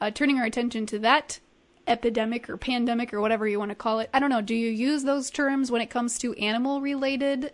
Uh, 0.00 0.10
turning 0.12 0.38
our 0.38 0.44
attention 0.44 0.86
to 0.86 0.98
that 1.00 1.40
epidemic 1.88 2.48
or 2.48 2.56
pandemic 2.56 3.12
or 3.12 3.20
whatever 3.20 3.48
you 3.48 3.58
want 3.58 3.70
to 3.70 3.74
call 3.74 3.98
it. 3.98 4.08
I 4.12 4.20
don't 4.20 4.30
know. 4.30 4.42
Do 4.42 4.54
you 4.54 4.68
use 4.70 5.02
those 5.02 5.30
terms 5.30 5.70
when 5.70 5.80
it 5.80 5.90
comes 5.90 6.18
to 6.20 6.34
animal 6.34 6.80
related 6.80 7.52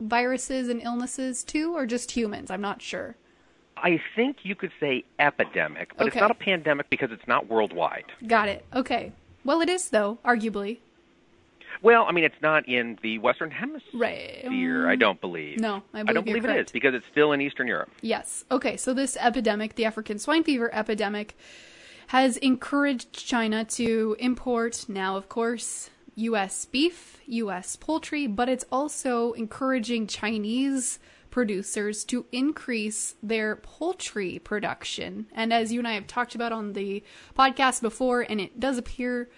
viruses 0.00 0.68
and 0.68 0.82
illnesses 0.82 1.44
too, 1.44 1.74
or 1.74 1.86
just 1.86 2.12
humans? 2.12 2.50
I'm 2.50 2.60
not 2.60 2.82
sure. 2.82 3.16
I 3.76 4.00
think 4.14 4.38
you 4.44 4.54
could 4.54 4.72
say 4.78 5.04
epidemic, 5.18 5.96
but 5.96 6.06
it's 6.06 6.16
not 6.16 6.30
a 6.30 6.34
pandemic 6.34 6.88
because 6.90 7.10
it's 7.10 7.26
not 7.26 7.48
worldwide. 7.48 8.04
Got 8.26 8.48
it. 8.48 8.64
Okay. 8.74 9.12
Well, 9.44 9.60
it 9.60 9.68
is, 9.68 9.90
though, 9.90 10.18
arguably. 10.24 10.78
Well, 11.82 12.06
I 12.08 12.12
mean, 12.12 12.24
it's 12.24 12.40
not 12.40 12.66
in 12.68 12.98
the 13.02 13.18
Western 13.18 13.50
Hemisphere, 13.50 14.00
Right. 14.00 14.88
I 14.88 14.96
don't 14.96 15.20
believe. 15.20 15.60
No, 15.60 15.82
I 15.92 16.00
I 16.00 16.12
don't 16.12 16.24
believe 16.24 16.44
it 16.44 16.56
is 16.56 16.72
because 16.72 16.94
it's 16.94 17.04
still 17.10 17.32
in 17.32 17.40
Eastern 17.40 17.66
Europe. 17.66 17.90
Yes. 18.00 18.44
Okay, 18.50 18.76
so 18.76 18.94
this 18.94 19.18
epidemic, 19.20 19.74
the 19.74 19.84
African 19.84 20.18
swine 20.18 20.44
fever 20.44 20.72
epidemic, 20.72 21.36
has 22.08 22.36
encouraged 22.38 23.12
China 23.12 23.64
to 23.64 24.16
import 24.18 24.86
now, 24.88 25.16
of 25.16 25.28
course, 25.28 25.90
U.S. 26.16 26.64
beef, 26.64 27.20
U.S. 27.26 27.76
poultry, 27.76 28.26
but 28.26 28.48
it's 28.48 28.64
also 28.70 29.32
encouraging 29.32 30.06
Chinese 30.06 30.98
producers 31.30 32.04
to 32.04 32.24
increase 32.30 33.16
their 33.22 33.56
poultry 33.56 34.38
production. 34.38 35.26
And 35.32 35.52
as 35.52 35.72
you 35.72 35.80
and 35.80 35.88
I 35.88 35.94
have 35.94 36.06
talked 36.06 36.36
about 36.36 36.52
on 36.52 36.74
the 36.74 37.02
podcast 37.36 37.82
before, 37.82 38.20
and 38.22 38.40
it 38.40 38.60
does 38.60 38.78
appear 38.78 39.28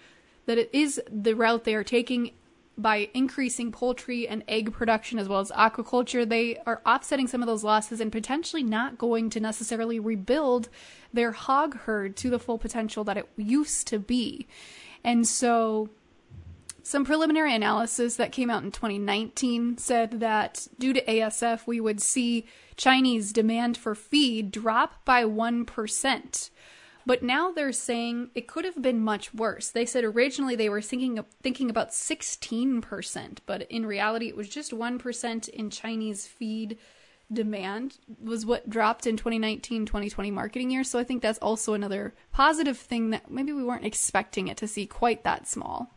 that 0.45 0.59
it 0.59 0.69
is 0.71 1.01
the 1.11 1.33
route 1.33 1.63
they 1.63 1.73
are 1.73 1.83
taking 1.83 2.31
by 2.77 3.09
increasing 3.15 3.71
poultry 3.71 4.27
and 4.27 4.43
egg 4.47 4.71
production 4.71 5.17
as 5.17 5.27
well 5.27 5.39
as 5.39 5.49
aquaculture, 5.51 6.29
they 6.29 6.57
are 6.67 6.81
offsetting 6.85 7.27
some 7.27 7.41
of 7.41 7.47
those 7.47 7.63
losses 7.63 7.99
and 7.99 8.11
potentially 8.11 8.61
not 8.61 8.99
going 8.99 9.31
to 9.31 9.39
necessarily 9.39 9.99
rebuild 9.99 10.69
their 11.11 11.31
hog 11.31 11.75
herd 11.79 12.15
to 12.15 12.29
the 12.29 12.37
full 12.37 12.59
potential 12.59 13.03
that 13.03 13.17
it 13.17 13.27
used 13.35 13.87
to 13.87 13.97
be. 13.97 14.45
And 15.03 15.27
so 15.27 15.89
some 16.87 17.03
preliminary 17.03 17.53
analysis 17.53 18.15
that 18.15 18.31
came 18.31 18.49
out 18.49 18.63
in 18.63 18.71
2019 18.71 19.77
said 19.77 20.21
that 20.21 20.69
due 20.79 20.93
to 20.93 21.03
ASF, 21.03 21.67
we 21.67 21.81
would 21.81 22.01
see 22.01 22.45
Chinese 22.77 23.33
demand 23.33 23.75
for 23.75 23.93
feed 23.93 24.51
drop 24.51 25.03
by 25.03 25.25
1%. 25.25 26.49
But 27.05 27.23
now 27.23 27.51
they're 27.51 27.73
saying 27.73 28.29
it 28.35 28.47
could 28.47 28.63
have 28.63 28.81
been 28.81 29.01
much 29.01 29.33
worse. 29.33 29.69
They 29.69 29.85
said 29.85 30.05
originally 30.05 30.55
they 30.55 30.69
were 30.69 30.81
thinking 30.81 31.19
thinking 31.41 31.69
about 31.69 31.89
16%, 31.89 33.39
but 33.45 33.63
in 33.63 33.85
reality 33.85 34.29
it 34.29 34.37
was 34.37 34.47
just 34.47 34.71
1% 34.71 35.49
in 35.49 35.69
Chinese 35.69 36.25
feed 36.25 36.77
demand 37.33 37.97
was 38.23 38.45
what 38.45 38.69
dropped 38.69 39.05
in 39.05 39.17
2019-2020 39.17 40.31
marketing 40.31 40.71
year. 40.71 40.85
So 40.85 40.99
I 40.99 41.03
think 41.03 41.21
that's 41.21 41.39
also 41.39 41.73
another 41.73 42.15
positive 42.31 42.77
thing 42.77 43.09
that 43.09 43.29
maybe 43.29 43.51
we 43.51 43.65
weren't 43.65 43.85
expecting 43.85 44.47
it 44.47 44.55
to 44.55 44.69
see 44.69 44.85
quite 44.85 45.25
that 45.25 45.49
small. 45.49 45.96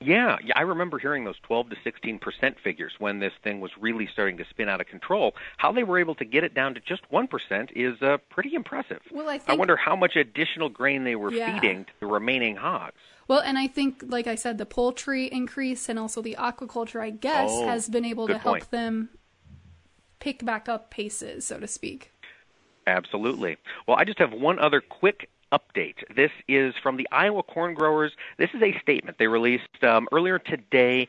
Yeah, 0.00 0.36
yeah, 0.44 0.52
I 0.54 0.62
remember 0.62 0.98
hearing 1.00 1.24
those 1.24 1.38
12 1.42 1.70
to 1.70 1.76
16 1.82 2.20
percent 2.20 2.56
figures 2.62 2.92
when 3.00 3.18
this 3.18 3.32
thing 3.42 3.60
was 3.60 3.72
really 3.80 4.08
starting 4.12 4.36
to 4.38 4.44
spin 4.48 4.68
out 4.68 4.80
of 4.80 4.86
control. 4.86 5.34
How 5.56 5.72
they 5.72 5.82
were 5.82 5.98
able 5.98 6.14
to 6.16 6.24
get 6.24 6.44
it 6.44 6.54
down 6.54 6.74
to 6.74 6.80
just 6.80 7.02
one 7.10 7.26
percent 7.26 7.70
is 7.74 8.00
uh, 8.00 8.18
pretty 8.30 8.54
impressive. 8.54 9.00
Well, 9.10 9.28
I 9.28 9.40
I 9.48 9.54
wonder 9.54 9.76
how 9.76 9.96
much 9.96 10.14
additional 10.14 10.68
grain 10.68 11.02
they 11.02 11.16
were 11.16 11.32
Yeah. 11.32 11.52
feeding 11.52 11.84
to 11.84 11.90
the 12.00 12.06
remaining 12.06 12.54
hogs. 12.54 13.00
Well, 13.26 13.40
and 13.40 13.58
I 13.58 13.66
think, 13.66 14.04
like 14.06 14.26
I 14.28 14.36
said, 14.36 14.56
the 14.56 14.64
poultry 14.66 15.26
increase 15.26 15.88
and 15.88 15.98
also 15.98 16.22
the 16.22 16.36
aquaculture, 16.38 17.00
I 17.02 17.10
guess, 17.10 17.50
Oh, 17.50 17.66
has 17.66 17.88
been 17.88 18.04
able 18.04 18.26
to 18.28 18.38
help 18.38 18.70
them 18.70 19.10
pick 20.20 20.44
back 20.44 20.68
up 20.68 20.90
paces, 20.90 21.44
so 21.44 21.58
to 21.58 21.66
speak. 21.66 22.12
Absolutely. 22.86 23.58
Well, 23.86 23.98
I 23.98 24.04
just 24.04 24.18
have 24.18 24.32
one 24.32 24.58
other 24.58 24.80
quick 24.80 25.28
update. 25.52 25.96
This 26.14 26.30
is 26.46 26.74
from 26.82 26.96
the 26.96 27.08
Iowa 27.10 27.42
corn 27.42 27.74
growers. 27.74 28.12
This 28.38 28.50
is 28.54 28.62
a 28.62 28.78
statement 28.80 29.18
they 29.18 29.26
released 29.26 29.82
um, 29.82 30.08
earlier 30.12 30.38
today 30.38 31.08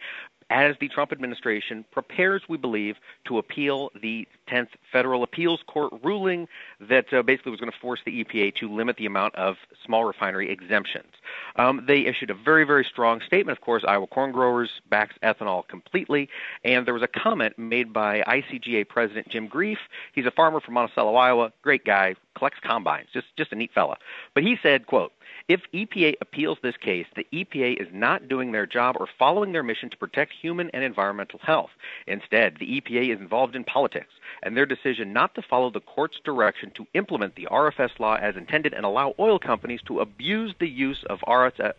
as 0.49 0.75
the 0.79 0.87
Trump 0.87 1.11
administration 1.11 1.85
prepares, 1.91 2.41
we 2.49 2.57
believe, 2.57 2.97
to 3.25 3.37
appeal 3.37 3.91
the 4.01 4.27
10th 4.47 4.69
Federal 4.91 5.23
Appeals 5.23 5.61
Court 5.67 5.93
ruling 6.03 6.47
that 6.79 7.13
uh, 7.13 7.21
basically 7.21 7.51
was 7.51 7.59
going 7.59 7.71
to 7.71 7.77
force 7.77 7.99
the 8.05 8.23
EPA 8.23 8.55
to 8.55 8.73
limit 8.73 8.97
the 8.97 9.05
amount 9.05 9.35
of 9.35 9.57
small 9.85 10.05
refinery 10.05 10.49
exemptions. 10.49 11.13
Um, 11.55 11.83
they 11.87 12.05
issued 12.05 12.29
a 12.29 12.33
very, 12.33 12.63
very 12.63 12.83
strong 12.83 13.21
statement. 13.21 13.57
Of 13.57 13.63
course, 13.63 13.83
Iowa 13.87 14.07
Corn 14.07 14.31
Growers 14.31 14.69
backs 14.89 15.15
ethanol 15.21 15.67
completely, 15.67 16.29
and 16.63 16.85
there 16.85 16.93
was 16.93 17.03
a 17.03 17.07
comment 17.07 17.57
made 17.57 17.93
by 17.93 18.21
ICGA 18.21 18.87
President 18.87 19.29
Jim 19.29 19.47
Grief. 19.47 19.79
He's 20.13 20.25
a 20.25 20.31
farmer 20.31 20.59
from 20.59 20.73
Monticello, 20.75 21.15
Iowa. 21.15 21.51
Great 21.61 21.85
guy, 21.85 22.15
collects 22.35 22.59
combines, 22.63 23.09
just 23.13 23.27
just 23.37 23.51
a 23.51 23.55
neat 23.55 23.71
fella. 23.73 23.97
But 24.33 24.43
he 24.43 24.57
said, 24.61 24.87
"quote." 24.87 25.13
If 25.49 25.61
EPA 25.73 26.13
appeals 26.21 26.59
this 26.61 26.77
case, 26.77 27.07
the 27.15 27.25
EPA 27.33 27.81
is 27.81 27.87
not 27.91 28.27
doing 28.27 28.51
their 28.51 28.67
job 28.67 28.95
or 28.99 29.07
following 29.17 29.51
their 29.51 29.63
mission 29.63 29.89
to 29.89 29.97
protect 29.97 30.31
human 30.31 30.69
and 30.75 30.83
environmental 30.83 31.39
health. 31.41 31.71
Instead, 32.05 32.57
the 32.59 32.79
EPA 32.79 33.15
is 33.15 33.19
involved 33.19 33.55
in 33.55 33.63
politics, 33.63 34.13
and 34.43 34.55
their 34.55 34.67
decision 34.67 35.11
not 35.11 35.33
to 35.33 35.41
follow 35.41 35.71
the 35.71 35.79
court's 35.79 36.19
direction 36.23 36.71
to 36.75 36.85
implement 36.93 37.33
the 37.33 37.47
RFS 37.51 37.99
law 37.99 38.13
as 38.21 38.35
intended 38.35 38.75
and 38.75 38.85
allow 38.85 39.15
oil 39.17 39.39
companies 39.39 39.81
to 39.87 40.01
abuse 40.01 40.53
the 40.59 40.69
use 40.69 41.03
of 41.09 41.17
RFS 41.27 41.73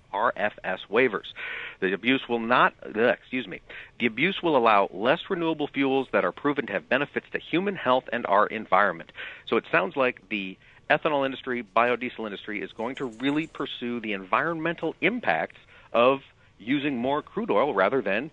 waivers. 0.91 1.33
The 1.81 1.93
abuse 1.93 2.23
will 2.29 2.41
not, 2.41 2.75
uh, 2.85 3.00
excuse 3.05 3.47
me, 3.47 3.61
the 4.00 4.07
abuse 4.07 4.43
will 4.43 4.57
allow 4.57 4.91
less 4.93 5.21
renewable 5.31 5.69
fuels 5.69 6.09
that 6.12 6.25
are 6.25 6.33
proven 6.33 6.67
to 6.67 6.73
have 6.73 6.89
benefits 6.89 7.27
to 7.31 7.39
human 7.39 7.77
health 7.77 8.05
and 8.12 8.27
our 8.27 8.49
environment. 8.49 9.12
So 9.47 9.57
it 9.57 9.65
sounds 9.71 9.95
like 9.97 10.29
the 10.29 10.59
ethanol 10.90 11.25
industry, 11.25 11.64
biodiesel 11.76 12.26
industry 12.26 12.61
is 12.61 12.73
going 12.73 12.97
to 12.97 13.06
really 13.06 13.47
pursue 13.47 14.00
the 14.00 14.12
environmental 14.12 14.94
impacts 15.00 15.59
of 15.92 16.20
using 16.59 16.97
more 16.99 17.23
crude 17.23 17.50
oil 17.50 17.73
rather 17.73 18.02
than 18.02 18.30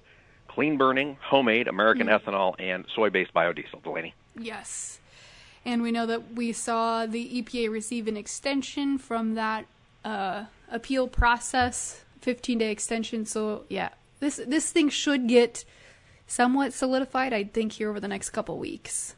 clean 0.48 0.78
burning, 0.78 1.18
homemade 1.22 1.68
American 1.68 2.08
ethanol 2.08 2.56
and 2.60 2.86
soy 2.96 3.10
based 3.10 3.34
biodiesel. 3.34 3.84
Delaney. 3.84 4.14
Yes. 4.36 5.00
And 5.64 5.82
we 5.82 5.92
know 5.92 6.06
that 6.06 6.34
we 6.34 6.52
saw 6.52 7.06
the 7.06 7.42
EPA 7.42 7.70
receive 7.70 8.08
an 8.08 8.18
extension 8.18 8.98
from 8.98 9.36
that 9.36 9.66
uh, 10.04 10.46
appeal 10.72 11.08
process, 11.08 12.04
15 12.22 12.58
day 12.58 12.72
extension. 12.72 13.26
So, 13.26 13.66
yeah, 13.70 13.90
this, 14.20 14.42
this 14.48 14.72
thing 14.72 14.90
should 14.90 15.28
get 15.28 15.66
somewhat 16.26 16.74
solidified, 16.74 17.34
I 17.34 17.44
think, 17.44 17.74
here 17.74 17.90
over 17.90 18.00
the 18.00 18.08
next 18.08 18.30
couple 18.30 18.58
weeks. 18.58 19.17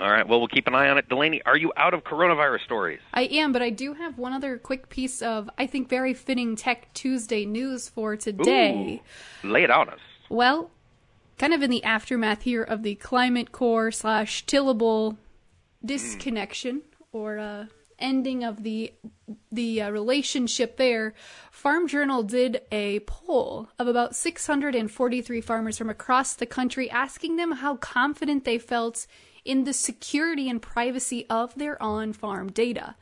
All 0.00 0.10
right, 0.10 0.26
well, 0.26 0.38
we'll 0.38 0.48
keep 0.48 0.66
an 0.66 0.74
eye 0.74 0.88
on 0.88 0.96
it. 0.96 1.10
Delaney, 1.10 1.42
are 1.44 1.58
you 1.58 1.74
out 1.76 1.92
of 1.92 2.04
coronavirus 2.04 2.64
stories? 2.64 3.00
I 3.12 3.24
am, 3.24 3.52
but 3.52 3.60
I 3.60 3.68
do 3.68 3.92
have 3.92 4.16
one 4.16 4.32
other 4.32 4.56
quick 4.56 4.88
piece 4.88 5.20
of, 5.20 5.50
I 5.58 5.66
think, 5.66 5.90
very 5.90 6.14
fitting 6.14 6.56
Tech 6.56 6.92
Tuesday 6.94 7.44
news 7.44 7.90
for 7.90 8.16
today. 8.16 9.02
Ooh, 9.44 9.48
lay 9.48 9.62
it 9.62 9.70
on 9.70 9.90
us. 9.90 9.98
Well, 10.30 10.70
kind 11.36 11.52
of 11.52 11.62
in 11.62 11.70
the 11.70 11.84
aftermath 11.84 12.42
here 12.42 12.62
of 12.62 12.82
the 12.82 12.94
Climate 12.94 13.52
Corp 13.52 13.92
slash 13.92 14.46
tillable 14.46 15.18
disconnection 15.84 16.80
or 17.12 17.38
uh, 17.38 17.66
ending 17.98 18.42
of 18.42 18.62
the 18.62 18.94
the 19.52 19.82
uh, 19.82 19.90
relationship 19.90 20.76
there, 20.76 21.14
Farm 21.50 21.86
Journal 21.86 22.22
did 22.22 22.62
a 22.72 23.00
poll 23.00 23.68
of 23.78 23.86
about 23.86 24.16
643 24.16 25.40
farmers 25.40 25.78
from 25.78 25.90
across 25.90 26.34
the 26.34 26.46
country 26.46 26.90
asking 26.90 27.36
them 27.36 27.52
how 27.52 27.76
confident 27.76 28.44
they 28.44 28.58
felt 28.58 29.06
in 29.44 29.64
the 29.64 29.72
security 29.72 30.48
and 30.48 30.62
privacy 30.62 31.26
of 31.28 31.54
their 31.54 31.80
on-farm 31.82 32.50
data. 32.50 32.96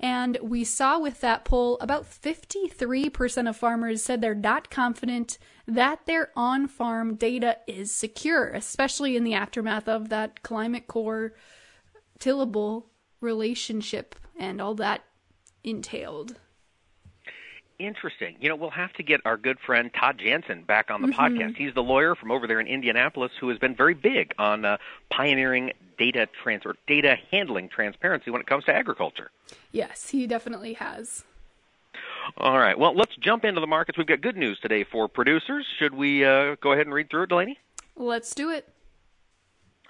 And 0.00 0.36
we 0.42 0.64
saw 0.64 0.98
with 0.98 1.20
that 1.20 1.44
poll 1.44 1.78
about 1.80 2.04
53% 2.10 3.48
of 3.48 3.56
farmers 3.56 4.02
said 4.02 4.20
they're 4.20 4.34
not 4.34 4.68
confident 4.68 5.38
that 5.66 6.06
their 6.06 6.30
on 6.34 6.66
farm 6.66 7.14
data 7.14 7.58
is 7.68 7.94
secure, 7.94 8.48
especially 8.48 9.16
in 9.16 9.22
the 9.22 9.34
aftermath 9.34 9.88
of 9.88 10.08
that 10.08 10.42
Climate 10.42 10.88
Corp 10.88 11.36
tillable 12.18 12.86
relationship 13.20 14.16
and 14.36 14.60
all 14.60 14.74
that 14.74 15.04
entailed. 15.62 16.36
Interesting. 17.82 18.36
You 18.40 18.48
know, 18.48 18.54
we'll 18.54 18.70
have 18.70 18.92
to 18.92 19.02
get 19.02 19.20
our 19.24 19.36
good 19.36 19.58
friend 19.58 19.90
Todd 19.92 20.18
Janzen 20.18 20.64
back 20.64 20.88
on 20.88 21.02
the 21.02 21.08
podcast. 21.08 21.56
He's 21.56 21.74
the 21.74 21.82
lawyer 21.82 22.14
from 22.14 22.30
over 22.30 22.46
there 22.46 22.60
in 22.60 22.68
Indianapolis 22.68 23.32
who 23.40 23.48
has 23.48 23.58
been 23.58 23.74
very 23.74 23.94
big 23.94 24.32
on 24.38 24.64
uh, 24.64 24.76
pioneering 25.10 25.72
data 25.98 26.28
transfer, 26.44 26.76
data 26.86 27.16
handling 27.32 27.68
transparency 27.68 28.30
when 28.30 28.40
it 28.40 28.46
comes 28.46 28.64
to 28.66 28.72
agriculture. 28.72 29.32
Yes, 29.72 30.10
he 30.10 30.28
definitely 30.28 30.74
has. 30.74 31.24
All 32.36 32.56
right. 32.56 32.78
Well, 32.78 32.94
let's 32.94 33.16
jump 33.16 33.44
into 33.44 33.60
the 33.60 33.66
markets. 33.66 33.98
We've 33.98 34.06
got 34.06 34.20
good 34.20 34.36
news 34.36 34.60
today 34.60 34.84
for 34.84 35.08
producers. 35.08 35.66
Should 35.80 35.94
we 35.94 36.24
uh, 36.24 36.54
go 36.60 36.70
ahead 36.70 36.86
and 36.86 36.94
read 36.94 37.10
through 37.10 37.24
it, 37.24 37.30
Delaney? 37.30 37.58
Let's 37.96 38.32
do 38.32 38.50
it. 38.50 38.68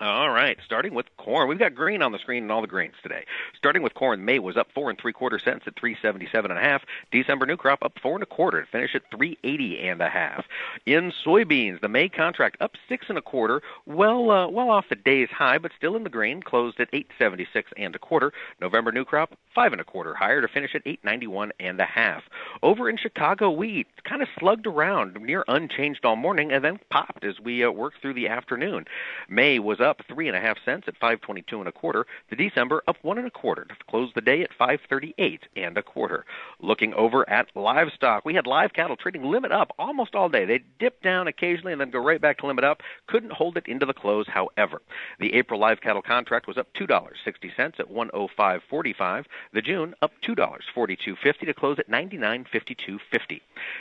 All 0.00 0.30
right, 0.30 0.58
starting 0.64 0.94
with 0.94 1.06
corn. 1.18 1.48
We've 1.48 1.58
got 1.58 1.74
green 1.74 2.02
on 2.02 2.12
the 2.12 2.18
screen 2.18 2.44
and 2.44 2.50
all 2.50 2.62
the 2.62 2.66
greens 2.66 2.94
today. 3.02 3.24
Starting 3.56 3.82
with 3.82 3.94
corn, 3.94 4.24
May 4.24 4.38
was 4.38 4.56
up 4.56 4.68
four 4.74 4.88
and 4.90 4.98
three 4.98 5.12
quarter 5.12 5.38
cents 5.38 5.64
at 5.66 5.78
three 5.78 5.96
seventy 6.00 6.26
seven 6.32 6.50
and 6.50 6.58
a 6.58 6.62
half. 6.62 6.82
December 7.12 7.46
new 7.46 7.58
crop 7.58 7.84
up 7.84 7.92
four 8.02 8.14
and 8.14 8.22
a 8.22 8.26
quarter 8.26 8.62
to 8.62 8.66
finish 8.66 8.94
at 8.96 9.02
three 9.14 9.38
eighty 9.44 9.78
and 9.78 10.00
a 10.00 10.08
half. 10.08 10.46
In 10.86 11.12
soybeans, 11.24 11.82
the 11.82 11.88
May 11.88 12.08
contract 12.08 12.56
up 12.60 12.72
six 12.88 13.06
and 13.10 13.18
a 13.18 13.22
quarter, 13.22 13.62
well 13.86 14.30
uh, 14.30 14.48
well 14.48 14.70
off 14.70 14.88
the 14.88 14.96
day's 14.96 15.28
high, 15.28 15.58
but 15.58 15.72
still 15.76 15.94
in 15.94 16.04
the 16.04 16.10
green, 16.10 16.42
closed 16.42 16.80
at 16.80 16.88
eight 16.92 17.10
seventy 17.16 17.46
six 17.52 17.70
and 17.76 17.94
a 17.94 17.98
quarter. 18.00 18.32
November 18.60 18.92
new 18.92 19.04
crop 19.04 19.38
five 19.54 19.72
and 19.72 19.80
a 19.80 19.84
quarter 19.84 20.14
higher 20.14 20.40
to 20.40 20.48
finish 20.48 20.74
at 20.74 20.82
eight 20.86 21.04
ninety 21.04 21.26
one 21.28 21.52
and 21.60 21.78
a 21.78 21.86
half. 21.86 22.24
Over 22.62 22.88
in 22.88 22.96
Chicago, 22.96 23.50
wheat 23.50 23.86
kind 24.04 24.22
of 24.22 24.28
slugged 24.38 24.66
around 24.66 25.20
near 25.20 25.44
unchanged 25.46 26.04
all 26.04 26.16
morning 26.16 26.50
and 26.50 26.64
then 26.64 26.80
popped 26.90 27.24
as 27.24 27.38
we 27.38 27.62
uh, 27.62 27.70
worked 27.70 28.00
through 28.00 28.14
the 28.14 28.28
afternoon. 28.28 28.86
May 29.28 29.60
was 29.60 29.80
up 29.80 29.91
three 30.08 30.28
and 30.28 30.36
a 30.36 30.40
half 30.40 30.58
cents 30.64 30.84
at 30.88 30.94
522 30.94 31.58
and 31.58 31.68
a 31.68 31.72
quarter. 31.72 32.06
The 32.30 32.36
December 32.36 32.82
up 32.86 32.96
one 33.02 33.18
and 33.18 33.26
a 33.26 33.30
quarter 33.30 33.64
to 33.64 33.74
close 33.88 34.10
the 34.14 34.20
day 34.20 34.42
at 34.42 34.52
538 34.52 35.48
and 35.56 35.76
a 35.76 35.82
quarter. 35.82 36.24
Looking 36.60 36.94
over 36.94 37.28
at 37.28 37.54
livestock, 37.54 38.24
we 38.24 38.34
had 38.34 38.46
live 38.46 38.72
cattle 38.72 38.96
trading 38.96 39.24
limit 39.24 39.52
up 39.52 39.72
almost 39.78 40.14
all 40.14 40.28
day. 40.28 40.44
They 40.44 40.62
dip 40.78 41.02
down 41.02 41.28
occasionally 41.28 41.72
and 41.72 41.80
then 41.80 41.90
go 41.90 41.98
right 41.98 42.20
back 42.20 42.38
to 42.38 42.46
limit 42.46 42.64
up. 42.64 42.82
Couldn't 43.06 43.32
hold 43.32 43.56
it 43.56 43.66
into 43.66 43.86
the 43.86 43.94
close, 43.94 44.26
however. 44.28 44.82
The 45.18 45.34
April 45.34 45.60
live 45.60 45.80
cattle 45.80 46.02
contract 46.02 46.46
was 46.46 46.58
up 46.58 46.72
two 46.74 46.86
dollars 46.86 47.18
sixty 47.24 47.52
cents 47.56 47.78
at 47.78 47.90
105.45. 47.90 49.24
The 49.52 49.62
June 49.62 49.94
up 50.02 50.12
two 50.22 50.34
dollars 50.34 50.64
42.50 50.74 51.46
to 51.46 51.54
close 51.54 51.78
at 51.78 51.90
99.52.50. 51.90 53.40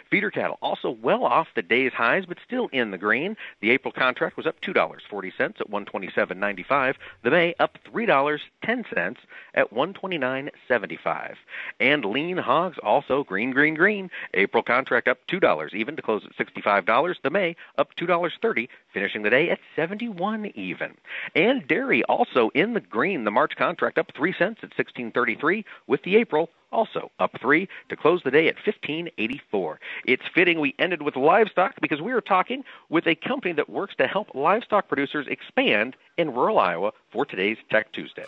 Feeder 0.09 0.31
cattle 0.31 0.57
also 0.61 0.89
well 0.89 1.23
off 1.23 1.47
the 1.55 1.61
day's 1.61 1.93
highs, 1.93 2.25
but 2.25 2.37
still 2.45 2.67
in 2.71 2.91
the 2.91 2.97
green. 2.97 3.37
The 3.61 3.71
April 3.71 3.91
contract 3.91 4.37
was 4.37 4.45
up 4.45 4.59
two 4.61 4.73
dollars 4.73 5.03
forty 5.09 5.31
cents 5.37 5.59
at 5.59 5.69
127.95. 5.93 6.95
The 7.23 7.31
May 7.31 7.55
up 7.59 7.77
three 7.85 8.05
dollars 8.05 8.41
ten 8.63 8.85
cents 8.93 9.19
at 9.53 9.73
129.75. 9.73 11.35
And 11.79 12.05
lean 12.05 12.37
hogs 12.37 12.77
also 12.83 13.23
green, 13.23 13.51
green, 13.51 13.75
green. 13.75 14.09
April 14.33 14.63
contract 14.63 15.07
up 15.07 15.19
two 15.27 15.39
dollars 15.39 15.73
even 15.73 15.95
to 15.95 16.01
close 16.01 16.23
at 16.25 16.35
sixty-five 16.35 16.85
dollars. 16.85 17.17
The 17.23 17.29
May 17.29 17.55
up 17.77 17.95
two 17.95 18.05
dollars 18.05 18.33
thirty, 18.41 18.69
finishing 18.93 19.23
the 19.23 19.29
day 19.29 19.49
at 19.49 19.59
seventy-one 19.75 20.47
even. 20.55 20.95
And 21.35 21.67
dairy 21.67 22.03
also 22.05 22.49
in 22.53 22.73
the 22.73 22.79
green. 22.79 23.23
The 23.23 23.31
March 23.31 23.55
contract 23.55 23.97
up 23.97 24.11
three 24.15 24.33
cents 24.33 24.61
at 24.63 24.75
sixteen 24.75 25.11
thirty-three, 25.11 25.65
with 25.87 26.03
the 26.03 26.15
April 26.15 26.49
also 26.71 27.11
up 27.19 27.31
three 27.39 27.67
to 27.89 27.95
close 27.95 28.21
the 28.23 28.31
day 28.31 28.47
at 28.47 28.55
1584. 28.65 29.79
It's 30.05 30.23
fitting 30.33 30.59
we 30.59 30.75
ended 30.79 31.01
with 31.01 31.15
livestock 31.15 31.75
because 31.81 32.01
we 32.01 32.11
are 32.11 32.21
talking 32.21 32.63
with 32.89 33.07
a 33.07 33.15
company 33.15 33.53
that 33.53 33.69
works 33.69 33.95
to 33.97 34.07
help 34.07 34.33
livestock 34.35 34.87
producers 34.87 35.27
expand 35.29 35.95
in 36.17 36.33
rural 36.33 36.59
Iowa 36.59 36.91
for 37.11 37.25
today's 37.25 37.57
Tech 37.69 37.91
Tuesday. 37.91 38.25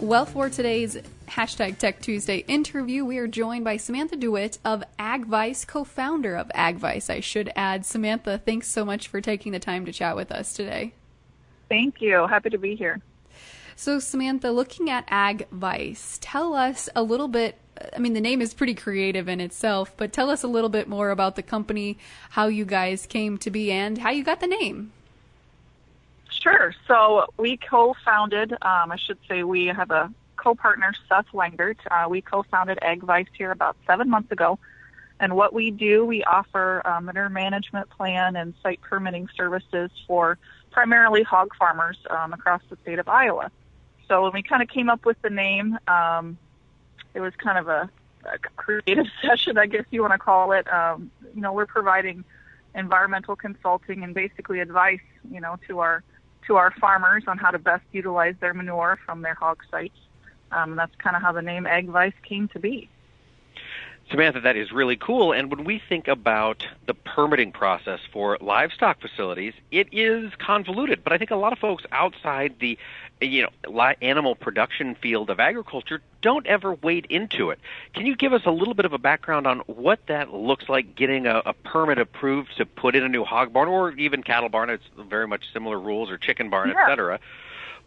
Well, 0.00 0.26
for 0.26 0.50
today's 0.50 0.98
hashtag 1.26 1.78
Tech 1.78 2.00
Tuesday 2.00 2.44
interview, 2.48 3.04
we 3.04 3.16
are 3.18 3.26
joined 3.26 3.64
by 3.64 3.78
Samantha 3.78 4.16
DeWitt 4.16 4.58
of 4.64 4.84
AgVice, 4.98 5.66
co 5.66 5.84
founder 5.84 6.36
of 6.36 6.48
AgVice, 6.54 7.08
I 7.08 7.20
should 7.20 7.50
add. 7.56 7.86
Samantha, 7.86 8.38
thanks 8.38 8.68
so 8.68 8.84
much 8.84 9.08
for 9.08 9.20
taking 9.20 9.52
the 9.52 9.58
time 9.58 9.86
to 9.86 9.92
chat 9.92 10.14
with 10.14 10.30
us 10.30 10.52
today. 10.52 10.92
Thank 11.68 12.00
you. 12.00 12.26
Happy 12.26 12.50
to 12.50 12.58
be 12.58 12.76
here. 12.76 13.00
So, 13.74 13.98
Samantha, 13.98 14.50
looking 14.50 14.88
at 14.88 15.06
AgVice, 15.08 16.18
tell 16.22 16.54
us 16.54 16.88
a 16.96 17.02
little 17.02 17.28
bit. 17.28 17.58
I 17.94 17.98
mean, 17.98 18.14
the 18.14 18.22
name 18.22 18.40
is 18.40 18.54
pretty 18.54 18.74
creative 18.74 19.28
in 19.28 19.38
itself, 19.38 19.94
but 19.98 20.12
tell 20.12 20.30
us 20.30 20.42
a 20.42 20.48
little 20.48 20.70
bit 20.70 20.88
more 20.88 21.10
about 21.10 21.36
the 21.36 21.42
company, 21.42 21.98
how 22.30 22.46
you 22.46 22.64
guys 22.64 23.06
came 23.06 23.36
to 23.38 23.50
be, 23.50 23.70
and 23.70 23.98
how 23.98 24.10
you 24.10 24.24
got 24.24 24.40
the 24.40 24.46
name. 24.46 24.92
Sure. 26.30 26.74
So 26.86 27.26
we 27.36 27.58
co-founded, 27.58 28.52
um, 28.52 28.92
I 28.92 28.96
should 28.96 29.18
say 29.28 29.42
we 29.42 29.66
have 29.66 29.90
a 29.90 30.10
co-partner, 30.36 30.94
Seth 31.08 31.26
Wengert. 31.34 31.76
Uh, 31.90 32.08
we 32.08 32.22
co-founded 32.22 32.78
AgVice 32.80 33.28
here 33.36 33.50
about 33.50 33.76
seven 33.86 34.08
months 34.08 34.32
ago. 34.32 34.58
And 35.18 35.34
what 35.34 35.52
we 35.52 35.70
do, 35.70 36.04
we 36.04 36.24
offer 36.24 36.80
a 36.80 37.00
manure 37.00 37.28
management 37.28 37.90
plan 37.90 38.36
and 38.36 38.54
site 38.62 38.80
permitting 38.80 39.28
services 39.36 39.90
for 40.06 40.38
primarily 40.76 41.22
hog 41.22 41.48
farmers 41.58 41.96
um, 42.10 42.34
across 42.34 42.60
the 42.68 42.76
state 42.82 42.98
of 42.98 43.08
Iowa. 43.08 43.50
So 44.08 44.22
when 44.24 44.32
we 44.34 44.42
kind 44.42 44.62
of 44.62 44.68
came 44.68 44.90
up 44.90 45.06
with 45.06 45.16
the 45.22 45.30
name, 45.30 45.78
um, 45.88 46.36
it 47.14 47.20
was 47.20 47.32
kind 47.42 47.56
of 47.56 47.66
a, 47.68 47.88
a 48.26 48.38
creative 48.56 49.06
session, 49.22 49.56
I 49.56 49.64
guess 49.64 49.86
you 49.90 50.02
want 50.02 50.12
to 50.12 50.18
call 50.18 50.52
it. 50.52 50.70
Um, 50.70 51.10
you 51.34 51.40
know, 51.40 51.54
we're 51.54 51.64
providing 51.64 52.24
environmental 52.74 53.36
consulting 53.36 54.04
and 54.04 54.12
basically 54.12 54.60
advice, 54.60 55.00
you 55.30 55.40
know, 55.40 55.56
to 55.66 55.78
our 55.78 56.02
to 56.46 56.56
our 56.56 56.70
farmers 56.72 57.24
on 57.26 57.38
how 57.38 57.50
to 57.50 57.58
best 57.58 57.84
utilize 57.92 58.34
their 58.40 58.52
manure 58.52 58.98
from 59.06 59.22
their 59.22 59.34
hog 59.34 59.62
sites. 59.70 59.98
Um, 60.52 60.76
that's 60.76 60.94
kind 60.96 61.16
of 61.16 61.22
how 61.22 61.32
the 61.32 61.42
name 61.42 61.64
AgVice 61.64 62.12
came 62.22 62.48
to 62.48 62.58
be. 62.58 62.90
Samantha, 64.10 64.40
that 64.40 64.56
is 64.56 64.70
really 64.70 64.96
cool. 64.96 65.32
And 65.32 65.50
when 65.50 65.64
we 65.64 65.82
think 65.88 66.06
about 66.06 66.66
the 66.86 66.94
permitting 66.94 67.50
process 67.50 67.98
for 68.12 68.38
livestock 68.40 69.00
facilities, 69.00 69.52
it 69.72 69.88
is 69.90 70.32
convoluted. 70.38 71.02
But 71.02 71.12
I 71.12 71.18
think 71.18 71.32
a 71.32 71.36
lot 71.36 71.52
of 71.52 71.58
folks 71.58 71.84
outside 71.90 72.54
the 72.60 72.78
you 73.20 73.42
know 73.42 73.94
animal 74.02 74.34
production 74.34 74.94
field 74.94 75.30
of 75.30 75.40
agriculture 75.40 76.02
don't 76.22 76.46
ever 76.46 76.74
wade 76.74 77.06
into 77.10 77.50
it. 77.50 77.58
Can 77.94 78.06
you 78.06 78.14
give 78.14 78.32
us 78.32 78.42
a 78.44 78.50
little 78.50 78.74
bit 78.74 78.84
of 78.84 78.92
a 78.92 78.98
background 78.98 79.46
on 79.46 79.60
what 79.60 80.00
that 80.06 80.32
looks 80.32 80.68
like 80.68 80.94
getting 80.94 81.26
a, 81.26 81.42
a 81.44 81.52
permit 81.52 81.98
approved 81.98 82.56
to 82.58 82.66
put 82.66 82.94
in 82.94 83.02
a 83.02 83.08
new 83.08 83.24
hog 83.24 83.52
barn 83.52 83.68
or 83.68 83.90
even 83.92 84.22
cattle 84.22 84.48
barn? 84.48 84.70
It's 84.70 84.84
very 84.96 85.26
much 85.26 85.52
similar 85.52 85.80
rules 85.80 86.10
or 86.10 86.18
chicken 86.18 86.48
barn, 86.48 86.70
yeah. 86.70 86.82
et 86.82 86.86
cetera. 86.88 87.18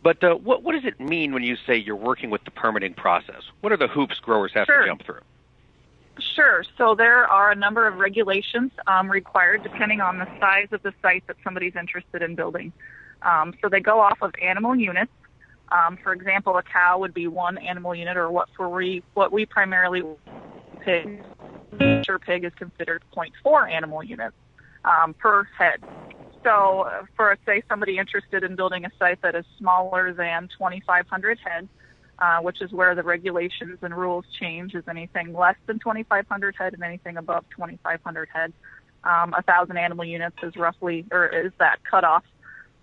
But 0.04 0.22
uh, 0.24 0.36
what 0.36 0.64
what 0.64 0.74
does 0.74 0.86
it 0.86 1.00
mean 1.00 1.34
when 1.34 1.44
you 1.44 1.56
say 1.66 1.78
you're 1.78 1.96
working 1.96 2.30
with 2.30 2.44
the 2.44 2.52
permitting 2.52 2.94
process? 2.94 3.44
What 3.62 3.72
are 3.72 3.78
the 3.78 3.88
hoops 3.88 4.20
growers 4.20 4.52
have 4.54 4.66
sure. 4.66 4.82
to 4.82 4.88
jump 4.88 5.04
through? 5.06 5.22
Sure. 6.36 6.64
So 6.78 6.96
there 6.96 7.28
are 7.28 7.52
a 7.52 7.56
number 7.56 7.88
of 7.88 7.96
regulations 7.96 8.72
um, 8.88 9.10
required 9.10 9.64
depending 9.64 10.02
on 10.02 10.20
the 10.20 10.28
size 10.40 10.68
of 10.72 10.82
the 10.84 10.94
site 11.02 11.26
that 11.28 11.38
somebody's 11.44 11.76
interested 11.76 12.22
in 12.22 12.36
building. 12.36 12.74
Um, 13.22 13.54
so 13.62 13.70
they 13.70 13.80
go 13.80 14.00
off 14.00 14.18
of 14.22 14.34
animal 14.42 14.76
units. 14.76 15.12
Um, 15.72 15.98
for 16.04 16.14
example, 16.14 16.58
a 16.58 16.64
cow 16.64 16.98
would 17.00 17.14
be 17.14 17.28
one 17.28 17.58
animal 17.58 17.94
unit, 17.94 18.18
or 18.18 18.32
what 18.32 18.50
for 18.58 18.70
we 18.70 19.04
what 19.14 19.32
we 19.32 19.46
primarily 19.46 20.02
pig. 20.84 21.22
Sure, 22.06 22.18
pig 22.18 22.44
is 22.44 22.52
considered 22.58 23.04
0.4 23.16 23.72
animal 23.72 24.04
units 24.04 24.36
um, 24.84 25.14
per 25.14 25.44
head. 25.58 25.80
So, 26.44 26.90
for 27.16 27.38
say 27.46 27.62
somebody 27.70 27.98
interested 27.98 28.44
in 28.44 28.56
building 28.56 28.86
a 28.86 28.90
site 28.98 29.22
that 29.22 29.36
is 29.36 29.46
smaller 29.58 30.14
than 30.14 30.50
2,500 30.58 31.40
head, 31.46 31.68
uh, 32.20 32.40
which 32.40 32.62
is 32.62 32.72
where 32.72 32.96
the 32.96 33.04
regulations 33.04 33.80
and 33.82 33.96
rules 33.96 34.26
change, 34.40 34.76
is 34.76 34.84
anything 34.90 35.34
less 35.34 35.56
than 35.66 35.80
2,500 35.80 36.56
head 36.56 36.74
and 36.74 36.84
anything 36.84 37.18
above 37.18 37.46
2,500 37.52 38.30
head. 38.30 38.54
Um, 39.04 39.34
thousand 39.48 39.78
animal 39.78 40.04
units 40.04 40.36
is 40.44 40.58
roughly, 40.58 41.06
or 41.12 41.28
is 41.28 41.54
that 41.60 41.82
cutoff. 41.86 42.26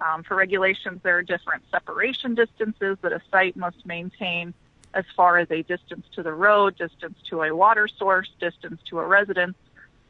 Um, 0.01 0.22
for 0.22 0.35
regulations, 0.35 1.01
there 1.03 1.18
are 1.18 1.22
different 1.22 1.62
separation 1.70 2.35
distances 2.35 2.96
that 3.03 3.12
a 3.12 3.20
site 3.31 3.57
must 3.57 3.85
maintain 3.85 4.55
as 4.94 5.05
far 5.14 5.37
as 5.37 5.51
a 5.51 5.62
distance 5.62 6.07
to 6.14 6.22
the 6.22 6.33
road, 6.33 6.79
distance 6.79 7.18
to 7.29 7.42
a 7.42 7.55
water 7.55 7.87
source, 7.87 8.31
distance 8.40 8.81
to 8.88 8.99
a 8.99 9.07
residence, 9.07 9.57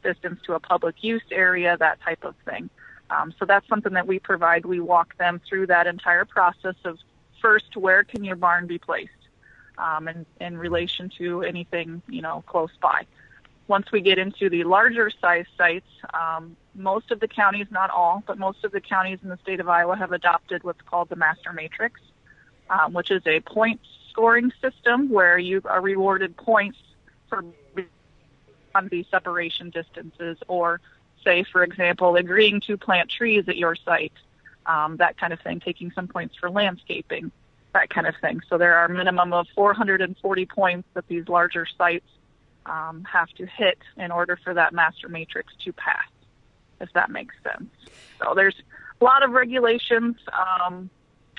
distance 0.03 0.39
to 0.45 0.53
a 0.53 0.59
public 0.59 1.03
use 1.03 1.23
area, 1.31 1.75
that 1.77 1.99
type 2.01 2.23
of 2.23 2.35
thing. 2.45 2.69
Um, 3.09 3.33
so 3.37 3.43
that's 3.43 3.67
something 3.67 3.93
that 3.93 4.07
we 4.07 4.19
provide. 4.19 4.65
We 4.65 4.79
walk 4.79 5.17
them 5.17 5.41
through 5.47 5.67
that 5.67 5.87
entire 5.87 6.23
process 6.23 6.75
of 6.85 6.97
first, 7.41 7.75
where 7.75 8.03
can 8.05 8.23
your 8.23 8.37
barn 8.37 8.67
be 8.67 8.77
placed 8.77 9.11
um, 9.77 10.07
in, 10.07 10.25
in 10.39 10.57
relation 10.57 11.09
to 11.17 11.43
anything, 11.43 12.01
you 12.07 12.21
know, 12.21 12.43
close 12.47 12.71
by. 12.81 13.05
Once 13.67 13.91
we 13.91 13.99
get 13.99 14.17
into 14.17 14.49
the 14.49 14.63
larger 14.63 15.11
size 15.21 15.45
sites, 15.57 15.89
um, 16.13 16.55
most 16.73 17.11
of 17.11 17.19
the 17.19 17.27
counties, 17.27 17.67
not 17.69 17.89
all, 17.89 18.23
but 18.25 18.37
most 18.37 18.63
of 18.63 18.71
the 18.71 18.79
counties 18.79 19.19
in 19.23 19.29
the 19.29 19.37
state 19.37 19.59
of 19.59 19.67
Iowa 19.67 19.95
have 19.95 20.13
adopted 20.13 20.63
what's 20.63 20.81
called 20.81 21.09
the 21.09 21.17
master 21.17 21.51
matrix, 21.51 21.99
um, 22.69 22.93
which 22.93 23.11
is 23.11 23.21
a 23.25 23.41
point 23.41 23.81
scoring 24.09 24.51
system 24.61 25.09
where 25.09 25.37
you 25.37 25.61
are 25.65 25.81
rewarded 25.81 26.35
points 26.37 26.77
for 27.27 27.43
on 28.75 28.87
the 28.89 29.05
separation 29.09 29.69
distances 29.69 30.37
or 30.47 30.79
say, 31.23 31.43
for 31.43 31.63
example, 31.63 32.15
agreeing 32.15 32.61
to 32.61 32.77
plant 32.77 33.09
trees 33.09 33.43
at 33.47 33.57
your 33.57 33.75
site, 33.75 34.13
um, 34.65 34.97
that 34.97 35.17
kind 35.17 35.33
of 35.33 35.41
thing, 35.41 35.59
taking 35.59 35.91
some 35.91 36.07
points 36.07 36.35
for 36.35 36.49
landscaping, 36.49 37.31
that 37.73 37.89
kind 37.89 38.07
of 38.07 38.15
thing. 38.21 38.41
So 38.49 38.57
there 38.57 38.75
are 38.75 38.85
a 38.85 38.89
minimum 38.89 39.33
of 39.33 39.47
440 39.55 40.45
points 40.45 40.87
that 40.93 41.07
these 41.07 41.27
larger 41.27 41.67
sites 41.77 42.07
um, 42.65 43.03
have 43.11 43.29
to 43.29 43.45
hit 43.45 43.79
in 43.97 44.11
order 44.11 44.37
for 44.43 44.53
that 44.53 44.73
master 44.73 45.07
matrix 45.07 45.53
to 45.63 45.73
pass, 45.73 46.09
if 46.81 46.91
that 46.93 47.09
makes 47.09 47.35
sense. 47.43 47.69
So 48.19 48.33
there's 48.35 48.55
a 48.99 49.03
lot 49.03 49.23
of 49.23 49.31
regulations 49.31 50.17
um, 50.33 50.89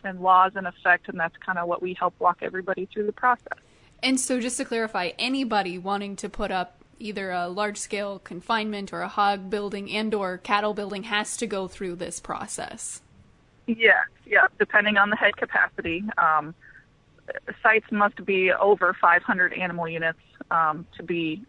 and 0.05 0.21
laws 0.21 0.53
in 0.57 0.67
effect, 0.67 1.09
and 1.09 1.19
that's 1.19 1.37
kind 1.39 1.59
of 1.59 1.69
what 1.69 1.83
we 1.83 1.95
help 1.95 2.15
walk 2.19 2.39
everybody 2.43 2.87
through 2.87 3.07
the 3.07 3.13
process. 3.13 3.59
And 4.03 4.21
so, 4.21 4.41
just 4.41 4.57
to 4.59 4.65
clarify, 4.65 5.11
anybody 5.19 5.77
wanting 5.77 6.15
to 6.17 6.29
put 6.29 6.53
up 6.53 6.85
either 7.01 7.31
a 7.31 7.49
large 7.49 7.77
scale 7.77 8.19
confinement 8.21 8.93
or 8.93 9.03
a 9.03 9.09
hog 9.09 9.51
building 9.51 9.91
and 9.93 10.15
or 10.15 10.39
cattle 10.39 10.75
building 10.75 11.05
has 11.05 11.37
to 11.37 11.47
go 11.47 11.69
through 11.69 11.97
this 11.97 12.21
process. 12.21 13.01
Yeah, 13.69 14.05
yeah, 14.27 14.47
depending 14.59 14.97
on 14.97 15.11
the 15.11 15.17
head 15.17 15.37
capacity. 15.37 16.03
Um, 16.17 16.55
sites 17.63 17.85
must 17.93 18.25
be 18.25 18.51
over 18.51 18.97
500 18.99 19.53
animal 19.53 19.87
units 19.87 20.19
um, 20.51 20.87
to 20.97 21.03
be, 21.03 21.43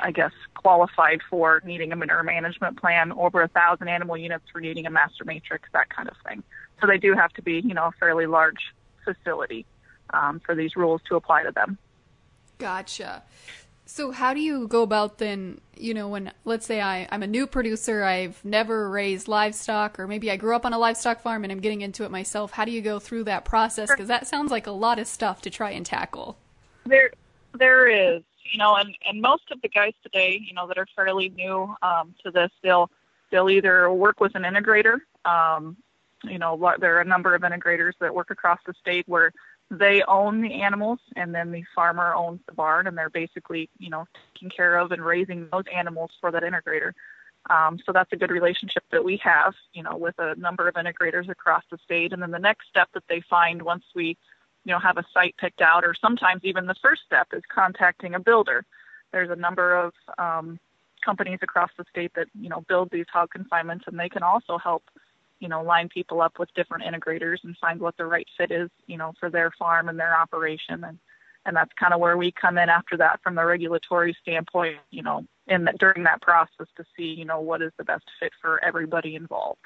I 0.00 0.10
guess, 0.10 0.32
qualified 0.56 1.20
for 1.30 1.62
needing 1.64 1.92
a 1.92 1.96
manure 1.96 2.24
management 2.24 2.80
plan, 2.80 3.12
over 3.12 3.40
a 3.40 3.48
thousand 3.48 3.86
animal 3.86 4.16
units 4.16 4.46
for 4.52 4.60
needing 4.60 4.86
a 4.86 4.90
master 4.90 5.24
matrix, 5.24 5.68
that 5.72 5.88
kind 5.90 6.08
of 6.08 6.16
thing. 6.26 6.42
So 6.80 6.88
they 6.88 6.98
do 6.98 7.14
have 7.14 7.32
to 7.34 7.42
be, 7.42 7.60
you 7.60 7.72
know, 7.72 7.86
a 7.86 7.92
fairly 7.92 8.26
large 8.26 8.74
facility 9.04 9.64
um, 10.10 10.40
for 10.40 10.56
these 10.56 10.74
rules 10.74 11.02
to 11.08 11.14
apply 11.14 11.44
to 11.44 11.52
them. 11.52 11.78
Gotcha. 12.58 13.22
So 13.90 14.12
how 14.12 14.34
do 14.34 14.40
you 14.40 14.68
go 14.68 14.82
about 14.82 15.16
then, 15.16 15.62
you 15.74 15.94
know, 15.94 16.08
when 16.08 16.30
let's 16.44 16.66
say 16.66 16.78
I, 16.78 17.08
I'm 17.10 17.22
a 17.22 17.26
new 17.26 17.46
producer, 17.46 18.04
I've 18.04 18.44
never 18.44 18.90
raised 18.90 19.28
livestock, 19.28 19.98
or 19.98 20.06
maybe 20.06 20.30
I 20.30 20.36
grew 20.36 20.54
up 20.54 20.66
on 20.66 20.74
a 20.74 20.78
livestock 20.78 21.22
farm 21.22 21.42
and 21.42 21.50
I'm 21.50 21.60
getting 21.60 21.80
into 21.80 22.04
it 22.04 22.10
myself. 22.10 22.50
How 22.50 22.66
do 22.66 22.70
you 22.70 22.82
go 22.82 22.98
through 22.98 23.24
that 23.24 23.46
process? 23.46 23.88
Because 23.90 24.08
that 24.08 24.26
sounds 24.26 24.50
like 24.50 24.66
a 24.66 24.72
lot 24.72 24.98
of 24.98 25.06
stuff 25.06 25.40
to 25.40 25.50
try 25.50 25.70
and 25.70 25.86
tackle. 25.86 26.36
There, 26.84 27.10
there 27.58 27.88
is, 27.88 28.22
you 28.52 28.58
know, 28.58 28.76
and, 28.76 28.94
and 29.08 29.22
most 29.22 29.50
of 29.50 29.62
the 29.62 29.70
guys 29.70 29.94
today, 30.02 30.38
you 30.38 30.52
know, 30.52 30.66
that 30.66 30.76
are 30.76 30.86
fairly 30.94 31.30
new 31.30 31.74
um, 31.80 32.14
to 32.24 32.30
this, 32.30 32.50
they'll 32.62 32.90
they'll 33.30 33.48
either 33.48 33.90
work 33.90 34.20
with 34.20 34.34
an 34.34 34.42
integrator. 34.42 34.98
Um, 35.24 35.78
you 36.24 36.38
know, 36.38 36.74
there 36.78 36.98
are 36.98 37.00
a 37.00 37.06
number 37.06 37.34
of 37.34 37.40
integrators 37.40 37.92
that 38.00 38.14
work 38.14 38.30
across 38.30 38.58
the 38.66 38.74
state 38.80 39.08
where 39.08 39.32
they 39.70 40.02
own 40.08 40.40
the 40.40 40.62
animals 40.62 40.98
and 41.16 41.34
then 41.34 41.52
the 41.52 41.62
farmer 41.74 42.14
owns 42.14 42.40
the 42.46 42.54
barn 42.54 42.86
and 42.86 42.96
they're 42.96 43.10
basically 43.10 43.68
you 43.78 43.90
know 43.90 44.06
taking 44.34 44.50
care 44.50 44.76
of 44.76 44.92
and 44.92 45.04
raising 45.04 45.48
those 45.52 45.64
animals 45.74 46.10
for 46.20 46.30
that 46.30 46.42
integrator. 46.42 46.92
Um, 47.50 47.78
so 47.84 47.92
that's 47.92 48.12
a 48.12 48.16
good 48.16 48.30
relationship 48.30 48.82
that 48.90 49.04
we 49.04 49.18
have 49.18 49.54
you 49.72 49.82
know 49.82 49.96
with 49.96 50.14
a 50.18 50.34
number 50.36 50.68
of 50.68 50.74
integrators 50.74 51.28
across 51.28 51.64
the 51.70 51.78
state. 51.84 52.12
And 52.12 52.22
then 52.22 52.30
the 52.30 52.38
next 52.38 52.68
step 52.68 52.88
that 52.94 53.04
they 53.08 53.20
find 53.28 53.62
once 53.62 53.84
we 53.94 54.16
you 54.64 54.72
know 54.72 54.78
have 54.78 54.96
a 54.96 55.04
site 55.12 55.36
picked 55.38 55.60
out 55.60 55.84
or 55.84 55.94
sometimes 56.00 56.42
even 56.44 56.66
the 56.66 56.74
first 56.82 57.02
step 57.04 57.28
is 57.32 57.42
contacting 57.54 58.14
a 58.14 58.20
builder. 58.20 58.64
There's 59.12 59.30
a 59.30 59.36
number 59.36 59.76
of 59.76 59.92
um, 60.18 60.58
companies 61.04 61.38
across 61.42 61.70
the 61.76 61.84
state 61.90 62.12
that 62.14 62.28
you 62.40 62.48
know 62.48 62.62
build 62.68 62.90
these 62.90 63.06
hog 63.12 63.30
confinements 63.30 63.84
and 63.86 63.98
they 63.98 64.08
can 64.08 64.22
also 64.22 64.56
help 64.56 64.84
you 65.40 65.48
know, 65.48 65.62
line 65.62 65.88
people 65.88 66.20
up 66.20 66.38
with 66.38 66.52
different 66.54 66.84
integrators 66.84 67.38
and 67.44 67.56
find 67.58 67.80
what 67.80 67.96
the 67.96 68.06
right 68.06 68.26
fit 68.36 68.50
is, 68.50 68.70
you 68.86 68.96
know, 68.96 69.12
for 69.18 69.30
their 69.30 69.50
farm 69.58 69.88
and 69.88 69.98
their 69.98 70.18
operation. 70.18 70.84
And, 70.84 70.98
and 71.46 71.56
that's 71.56 71.72
kind 71.78 71.94
of 71.94 72.00
where 72.00 72.16
we 72.16 72.32
come 72.32 72.58
in 72.58 72.68
after 72.68 72.96
that 72.98 73.20
from 73.22 73.34
the 73.34 73.44
regulatory 73.44 74.16
standpoint, 74.20 74.76
you 74.90 75.02
know, 75.02 75.24
in 75.46 75.64
that 75.64 75.78
during 75.78 76.02
that 76.04 76.20
process 76.20 76.66
to 76.76 76.84
see, 76.96 77.14
you 77.14 77.24
know, 77.24 77.40
what 77.40 77.62
is 77.62 77.72
the 77.78 77.84
best 77.84 78.04
fit 78.20 78.32
for 78.40 78.62
everybody 78.64 79.14
involved. 79.14 79.60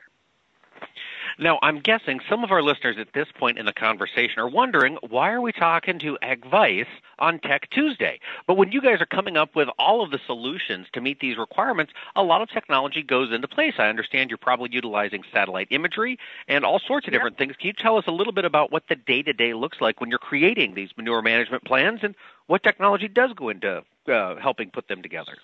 Now, 1.38 1.58
I'm 1.62 1.78
guessing 1.78 2.20
some 2.28 2.44
of 2.44 2.50
our 2.50 2.62
listeners 2.62 2.96
at 2.98 3.12
this 3.12 3.28
point 3.38 3.58
in 3.58 3.66
the 3.66 3.72
conversation 3.72 4.38
are 4.38 4.48
wondering 4.48 4.98
why 5.08 5.30
are 5.32 5.40
we 5.40 5.52
talking 5.52 5.98
to 6.00 6.18
AgVice 6.22 6.86
on 7.18 7.38
Tech 7.38 7.70
Tuesday? 7.70 8.20
But 8.46 8.56
when 8.56 8.72
you 8.72 8.80
guys 8.80 9.00
are 9.00 9.06
coming 9.06 9.36
up 9.36 9.54
with 9.54 9.68
all 9.78 10.02
of 10.02 10.10
the 10.10 10.20
solutions 10.26 10.86
to 10.92 11.00
meet 11.00 11.20
these 11.20 11.38
requirements, 11.38 11.92
a 12.16 12.22
lot 12.22 12.42
of 12.42 12.50
technology 12.50 13.02
goes 13.02 13.32
into 13.32 13.48
place. 13.48 13.74
I 13.78 13.88
understand 13.88 14.30
you're 14.30 14.38
probably 14.38 14.70
utilizing 14.72 15.22
satellite 15.32 15.68
imagery 15.70 16.18
and 16.48 16.64
all 16.64 16.78
sorts 16.78 17.06
of 17.06 17.12
different 17.12 17.38
things. 17.38 17.56
Can 17.56 17.68
you 17.68 17.72
tell 17.72 17.96
us 17.96 18.04
a 18.06 18.12
little 18.12 18.32
bit 18.32 18.44
about 18.44 18.70
what 18.70 18.88
the 18.88 18.96
day 18.96 19.22
to 19.22 19.32
day 19.32 19.54
looks 19.54 19.80
like 19.80 20.00
when 20.00 20.10
you're 20.10 20.18
creating 20.18 20.74
these 20.74 20.90
manure 20.96 21.22
management 21.22 21.64
plans 21.64 22.00
and 22.02 22.14
what 22.46 22.62
technology 22.62 23.08
does 23.08 23.32
go 23.34 23.48
into 23.48 23.82
uh, 24.08 24.36
helping 24.36 24.70
put 24.70 24.88
them 24.88 25.02
together? 25.02 25.36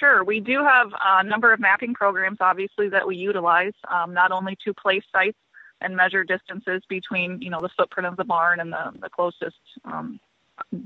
Sure. 0.00 0.24
We 0.24 0.40
do 0.40 0.64
have 0.64 0.92
a 0.98 1.22
number 1.22 1.52
of 1.52 1.60
mapping 1.60 1.92
programs, 1.92 2.38
obviously, 2.40 2.88
that 2.88 3.06
we 3.06 3.16
utilize, 3.16 3.74
um, 3.86 4.14
not 4.14 4.32
only 4.32 4.56
to 4.64 4.72
place 4.72 5.04
sites 5.12 5.36
and 5.82 5.94
measure 5.94 6.24
distances 6.24 6.82
between, 6.88 7.42
you 7.42 7.50
know, 7.50 7.60
the 7.60 7.68
footprint 7.76 8.06
of 8.06 8.16
the 8.16 8.24
barn 8.24 8.60
and 8.60 8.72
the, 8.72 8.92
the 8.98 9.10
closest 9.10 9.58
um, 9.84 10.18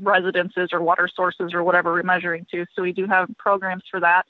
residences 0.01 0.71
or 0.73 0.83
water 0.83 1.09
sources 1.15 1.55
or 1.55 1.63
whatever 1.63 1.93
we're 1.93 2.03
measuring 2.03 2.45
to. 2.51 2.67
So 2.75 2.83
we 2.83 2.93
do 2.93 3.07
have 3.07 3.31
programs 3.39 3.85
for 3.89 4.01
that. 4.01 4.27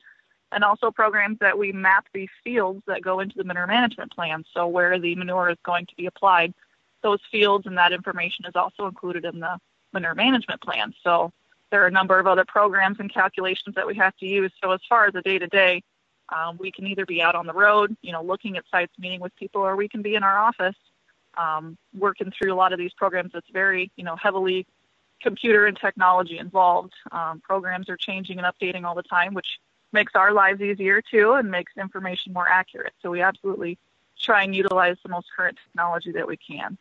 And 0.52 0.62
also 0.62 0.90
programs 0.90 1.38
that 1.40 1.56
we 1.56 1.72
map 1.72 2.06
these 2.12 2.28
fields 2.44 2.82
that 2.86 3.00
go 3.00 3.20
into 3.20 3.38
the 3.38 3.44
manure 3.44 3.66
management 3.66 4.12
plan. 4.12 4.44
So 4.52 4.66
where 4.66 4.98
the 4.98 5.14
manure 5.14 5.48
is 5.48 5.58
going 5.64 5.86
to 5.86 5.96
be 5.96 6.04
applied, 6.04 6.52
those 7.02 7.20
fields 7.32 7.64
and 7.64 7.78
that 7.78 7.94
information 7.94 8.44
is 8.44 8.54
also 8.54 8.86
included 8.86 9.24
in 9.24 9.40
the 9.40 9.56
manure 9.94 10.14
management 10.14 10.60
plan. 10.60 10.92
So 11.02 11.32
there 11.70 11.82
are 11.82 11.86
a 11.86 11.90
number 11.90 12.18
of 12.18 12.26
other 12.26 12.44
programs 12.44 13.00
and 13.00 13.12
calculations 13.12 13.74
that 13.74 13.86
we 13.86 13.96
have 13.96 14.16
to 14.18 14.26
use. 14.26 14.52
So 14.62 14.70
as 14.72 14.80
far 14.88 15.06
as 15.06 15.12
the 15.12 15.22
day 15.22 15.38
to 15.38 15.46
day, 15.46 15.82
we 16.58 16.70
can 16.70 16.86
either 16.86 17.06
be 17.06 17.22
out 17.22 17.34
on 17.34 17.46
the 17.46 17.52
road, 17.52 17.96
you 18.02 18.12
know, 18.12 18.22
looking 18.22 18.56
at 18.56 18.64
sites, 18.70 18.92
meeting 18.98 19.20
with 19.20 19.34
people, 19.36 19.62
or 19.62 19.76
we 19.76 19.88
can 19.88 20.02
be 20.02 20.14
in 20.14 20.22
our 20.22 20.38
office 20.38 20.76
um, 21.36 21.76
working 21.96 22.32
through 22.36 22.52
a 22.52 22.56
lot 22.56 22.72
of 22.72 22.78
these 22.78 22.92
programs. 22.92 23.32
It's 23.34 23.48
very, 23.52 23.90
you 23.96 24.04
know, 24.04 24.16
heavily 24.16 24.66
computer 25.20 25.66
and 25.66 25.76
technology 25.76 26.38
involved. 26.38 26.92
Um, 27.12 27.40
programs 27.40 27.88
are 27.88 27.96
changing 27.96 28.38
and 28.38 28.46
updating 28.46 28.84
all 28.84 28.94
the 28.94 29.02
time, 29.02 29.34
which 29.34 29.58
makes 29.92 30.12
our 30.14 30.32
lives 30.32 30.60
easier 30.60 31.00
too 31.00 31.32
and 31.32 31.50
makes 31.50 31.72
information 31.76 32.32
more 32.32 32.48
accurate. 32.48 32.92
So 33.00 33.10
we 33.10 33.22
absolutely 33.22 33.78
try 34.20 34.42
and 34.42 34.54
utilize 34.54 34.96
the 35.02 35.08
most 35.08 35.26
current 35.34 35.58
technology 35.64 36.12
that 36.12 36.26
we 36.26 36.36
can. 36.36 36.78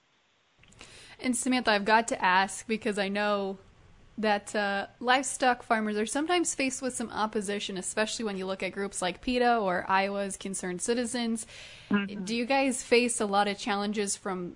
And 1.20 1.36
Samantha, 1.36 1.72
I've 1.72 1.86
got 1.86 2.08
to 2.10 2.24
ask 2.24 2.68
because 2.68 2.98
I 2.98 3.08
know 3.08 3.60
that 4.18 4.56
uh, 4.56 4.88
livestock 5.00 5.64
farmers 5.64 5.98
are 5.98 6.06
sometimes 6.06 6.54
faced 6.54 6.82
with 6.82 6.94
some 6.94 7.10
opposition, 7.10 7.78
especially 7.78 8.26
when 8.26 8.38
you 8.38 8.46
look 8.46 8.62
at 8.62 8.72
groups 8.72 9.02
like 9.02 9.22
PETA 9.22 9.58
or 9.58 9.86
Iowa's 9.88 10.38
Concerned 10.38 10.82
Citizens. 10.82 11.48
Mm-hmm. 11.90 12.24
Do 12.24 12.36
you 12.36 12.46
guys 12.46 12.84
face 12.84 13.20
a 13.20 13.26
lot 13.26 13.48
of 13.48 13.58
challenges 13.58 14.16
from, 14.16 14.56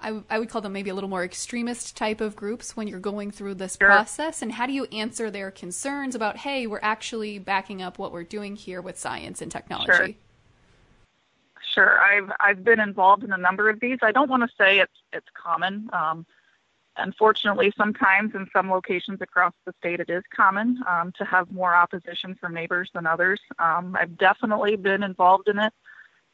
I, 0.00 0.06
w- 0.08 0.24
I 0.28 0.40
would 0.40 0.48
call 0.48 0.60
them 0.60 0.72
maybe 0.72 0.90
a 0.90 0.94
little 0.94 1.10
more 1.10 1.22
extremist 1.22 1.96
type 1.96 2.20
of 2.20 2.34
groups 2.34 2.76
when 2.76 2.88
you're 2.88 2.98
going 2.98 3.30
through 3.30 3.54
this 3.54 3.76
sure. 3.80 3.88
process? 3.88 4.42
And 4.42 4.50
how 4.50 4.66
do 4.66 4.72
you 4.72 4.86
answer 4.86 5.30
their 5.30 5.52
concerns 5.52 6.16
about, 6.16 6.38
hey, 6.38 6.66
we're 6.66 6.80
actually 6.82 7.38
backing 7.38 7.80
up 7.80 7.98
what 7.98 8.10
we're 8.10 8.24
doing 8.24 8.56
here 8.56 8.82
with 8.82 8.98
science 8.98 9.40
and 9.40 9.52
technology? 9.52 9.92
Sure. 9.92 10.08
Sure, 11.72 11.98
I've 12.00 12.30
I've 12.38 12.62
been 12.62 12.78
involved 12.78 13.24
in 13.24 13.32
a 13.32 13.36
number 13.36 13.68
of 13.68 13.80
these. 13.80 13.98
I 14.00 14.12
don't 14.12 14.30
want 14.30 14.44
to 14.44 14.48
say 14.56 14.78
it's 14.78 14.92
it's 15.12 15.26
common. 15.34 15.90
Um, 15.92 16.24
Unfortunately, 16.96 17.72
sometimes 17.76 18.34
in 18.34 18.48
some 18.52 18.70
locations 18.70 19.20
across 19.20 19.52
the 19.66 19.74
state, 19.80 20.00
it 20.00 20.10
is 20.10 20.22
common 20.34 20.78
um, 20.88 21.12
to 21.18 21.24
have 21.24 21.50
more 21.50 21.74
opposition 21.74 22.36
from 22.36 22.54
neighbors 22.54 22.88
than 22.94 23.06
others. 23.06 23.40
Um, 23.58 23.96
I've 23.98 24.16
definitely 24.16 24.76
been 24.76 25.02
involved 25.02 25.48
in 25.48 25.58
it 25.58 25.72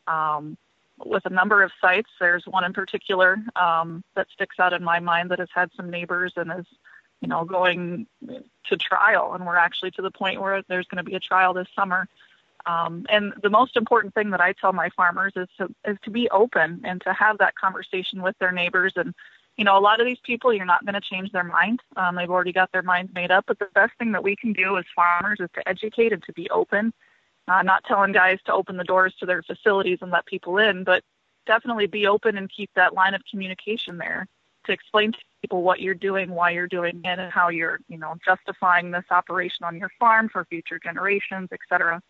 um, 0.06 0.58
with 0.98 1.24
a 1.24 1.30
number 1.30 1.62
of 1.62 1.72
sites. 1.80 2.10
There's 2.20 2.44
one 2.46 2.64
in 2.64 2.74
particular 2.74 3.38
um, 3.56 4.04
that 4.16 4.28
sticks 4.30 4.56
out 4.58 4.74
in 4.74 4.84
my 4.84 5.00
mind 5.00 5.30
that 5.30 5.38
has 5.38 5.48
had 5.54 5.70
some 5.76 5.90
neighbors 5.90 6.34
and 6.36 6.52
is, 6.52 6.66
you 7.22 7.28
know, 7.28 7.44
going 7.44 8.06
to 8.66 8.76
trial. 8.76 9.32
And 9.32 9.46
we're 9.46 9.56
actually 9.56 9.92
to 9.92 10.02
the 10.02 10.10
point 10.10 10.42
where 10.42 10.62
there's 10.68 10.86
going 10.86 11.02
to 11.02 11.10
be 11.10 11.16
a 11.16 11.20
trial 11.20 11.54
this 11.54 11.68
summer. 11.74 12.06
Um, 12.66 13.06
and 13.08 13.32
the 13.42 13.48
most 13.48 13.76
important 13.76 14.12
thing 14.12 14.30
that 14.30 14.42
I 14.42 14.52
tell 14.52 14.74
my 14.74 14.90
farmers 14.90 15.32
is 15.36 15.48
to 15.56 15.74
is 15.86 15.96
to 16.02 16.10
be 16.10 16.28
open 16.28 16.82
and 16.84 17.00
to 17.02 17.14
have 17.14 17.38
that 17.38 17.54
conversation 17.54 18.20
with 18.20 18.36
their 18.38 18.52
neighbors 18.52 18.92
and 18.96 19.14
you 19.56 19.64
know, 19.64 19.76
a 19.76 19.80
lot 19.80 20.00
of 20.00 20.06
these 20.06 20.18
people, 20.22 20.52
you're 20.52 20.64
not 20.64 20.84
going 20.84 20.94
to 20.94 21.00
change 21.00 21.32
their 21.32 21.44
mind. 21.44 21.80
Um, 21.96 22.16
they've 22.16 22.30
already 22.30 22.52
got 22.52 22.72
their 22.72 22.82
minds 22.82 23.12
made 23.14 23.30
up. 23.30 23.44
But 23.46 23.58
the 23.58 23.68
best 23.74 23.92
thing 23.98 24.12
that 24.12 24.22
we 24.22 24.36
can 24.36 24.52
do 24.52 24.78
as 24.78 24.84
farmers 24.94 25.38
is 25.40 25.50
to 25.54 25.68
educate 25.68 26.12
and 26.12 26.22
to 26.24 26.32
be 26.32 26.48
open. 26.50 26.92
Uh, 27.48 27.62
not 27.62 27.84
telling 27.84 28.12
guys 28.12 28.38
to 28.46 28.52
open 28.52 28.76
the 28.76 28.84
doors 28.84 29.14
to 29.18 29.26
their 29.26 29.42
facilities 29.42 29.98
and 30.02 30.10
let 30.10 30.24
people 30.26 30.58
in, 30.58 30.84
but 30.84 31.02
definitely 31.46 31.86
be 31.86 32.06
open 32.06 32.36
and 32.36 32.50
keep 32.50 32.70
that 32.74 32.94
line 32.94 33.12
of 33.12 33.22
communication 33.28 33.98
there 33.98 34.26
to 34.66 34.72
explain 34.72 35.10
to 35.10 35.18
people 35.40 35.62
what 35.62 35.80
you're 35.80 35.94
doing, 35.94 36.30
why 36.30 36.50
you're 36.50 36.68
doing 36.68 37.00
it, 37.04 37.18
and 37.18 37.32
how 37.32 37.48
you're, 37.48 37.80
you 37.88 37.98
know, 37.98 38.14
justifying 38.24 38.90
this 38.90 39.04
operation 39.10 39.64
on 39.64 39.78
your 39.78 39.90
farm 39.98 40.28
for 40.28 40.44
future 40.44 40.78
generations, 40.78 41.48
et 41.50 41.58
cetera 41.68 42.00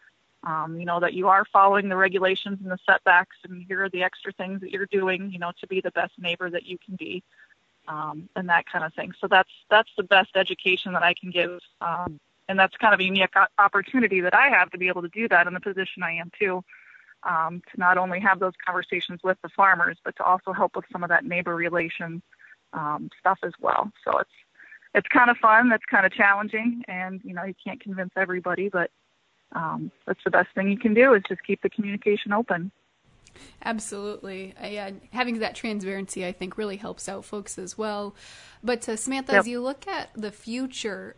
um, 0.45 0.79
you 0.79 0.87
know, 0.87 1.01
that 1.01 1.15
you 1.15 1.29
are 1.29 1.45
following 1.53 1.89
the 1.89 1.97
regulations 1.97 2.59
and 2.63 2.71
the 2.71 2.79
setbacks, 2.87 3.37
and 3.45 3.65
here 3.69 3.85
are 3.85 3.91
the 3.91 4.03
extra 4.03 4.33
things 4.33 4.61
that 4.61 4.71
you're 4.71 4.87
doing, 4.87 5.31
you 5.31 5.39
know, 5.39 5.53
to 5.61 5.67
be 5.67 5.81
the 5.81 5.91
best 5.91 6.13
neighbor 6.19 6.49
that 6.49 6.65
you 6.65 6.79
can 6.85 6.97
be, 6.97 7.23
um, 7.89 8.29
and 8.37 8.49
that 8.49 8.67
kind 8.67 8.85
of 8.85 8.95
thing. 8.95 9.13
So 9.21 9.29
that's 9.29 9.51
that's 9.69 9.91
the 9.97 10.03
best 10.03 10.31
education 10.37 10.93
that 10.95 11.03
I 11.03 11.15
can 11.15 11.31
give, 11.31 11.61
um, 11.81 12.19
and 12.49 12.59
that's 12.59 12.77
kind 12.77 12.95
of 12.95 13.01
a 13.01 13.05
unique 13.05 13.35
opportunity 13.59 14.21
that 14.23 14.35
I 14.35 14.49
have 14.49 14.71
to 14.71 14.79
be 14.79 14.89
able 14.89 15.03
to 15.03 15.09
do 15.09 15.29
that 15.29 15.47
in 15.47 15.53
the 15.53 15.61
position 15.61 16.03
I 16.03 16.13
am 16.13 16.31
too, 16.39 16.65
um, 17.23 17.63
to 17.73 17.79
not 17.79 17.99
only 17.99 18.21
have 18.21 18.39
those 18.39 18.55
conversations 18.65 19.21
with 19.23 19.37
the 19.43 19.51
farmers, 19.51 19.99
but 20.05 20.17
to 20.17 20.25
also 20.25 20.53
help 20.53 20.75
with 20.75 20.87
some 20.91 21.03
of 21.03 21.11
that 21.11 21.25
neighbor 21.25 21.55
relation 21.55 22.23
um, 22.73 23.11
stuff 23.19 23.39
as 23.43 23.53
well. 23.61 23.93
So 24.05 24.19
it's 24.19 24.31
it's 24.95 25.09
kind 25.09 25.31
of 25.31 25.37
fun. 25.37 25.69
That's 25.69 25.85
kind 25.85 26.07
of 26.07 26.13
challenging, 26.13 26.83
and 26.89 27.21
you 27.25 27.35
know, 27.35 27.45
you 27.45 27.55
can't 27.63 27.81
convince 27.81 28.13
everybody, 28.17 28.71
but 28.71 28.91
um, 29.53 29.91
that's 30.07 30.21
the 30.25 30.31
best 30.31 30.49
thing 30.55 30.71
you 30.71 30.79
can 30.79 30.95
do 30.95 31.15
is 31.15 31.23
just 31.29 31.43
keep 31.45 31.63
the 31.63 31.71
communication 31.71 32.33
open. 32.33 32.71
Absolutely. 33.65 34.55
I, 34.61 34.95
having 35.13 35.39
that 35.39 35.55
transparency, 35.55 36.27
I 36.27 36.33
think, 36.33 36.59
really 36.59 36.77
helps 36.77 37.09
out 37.09 37.25
folks 37.25 37.59
as 37.59 37.77
well. 37.79 38.15
But 38.63 38.89
uh, 38.89 38.97
Samantha, 38.97 39.33
yep. 39.33 39.41
as 39.41 39.49
you 39.49 39.61
look 39.61 39.87
at 39.87 40.11
the 40.15 40.31
future, 40.31 41.17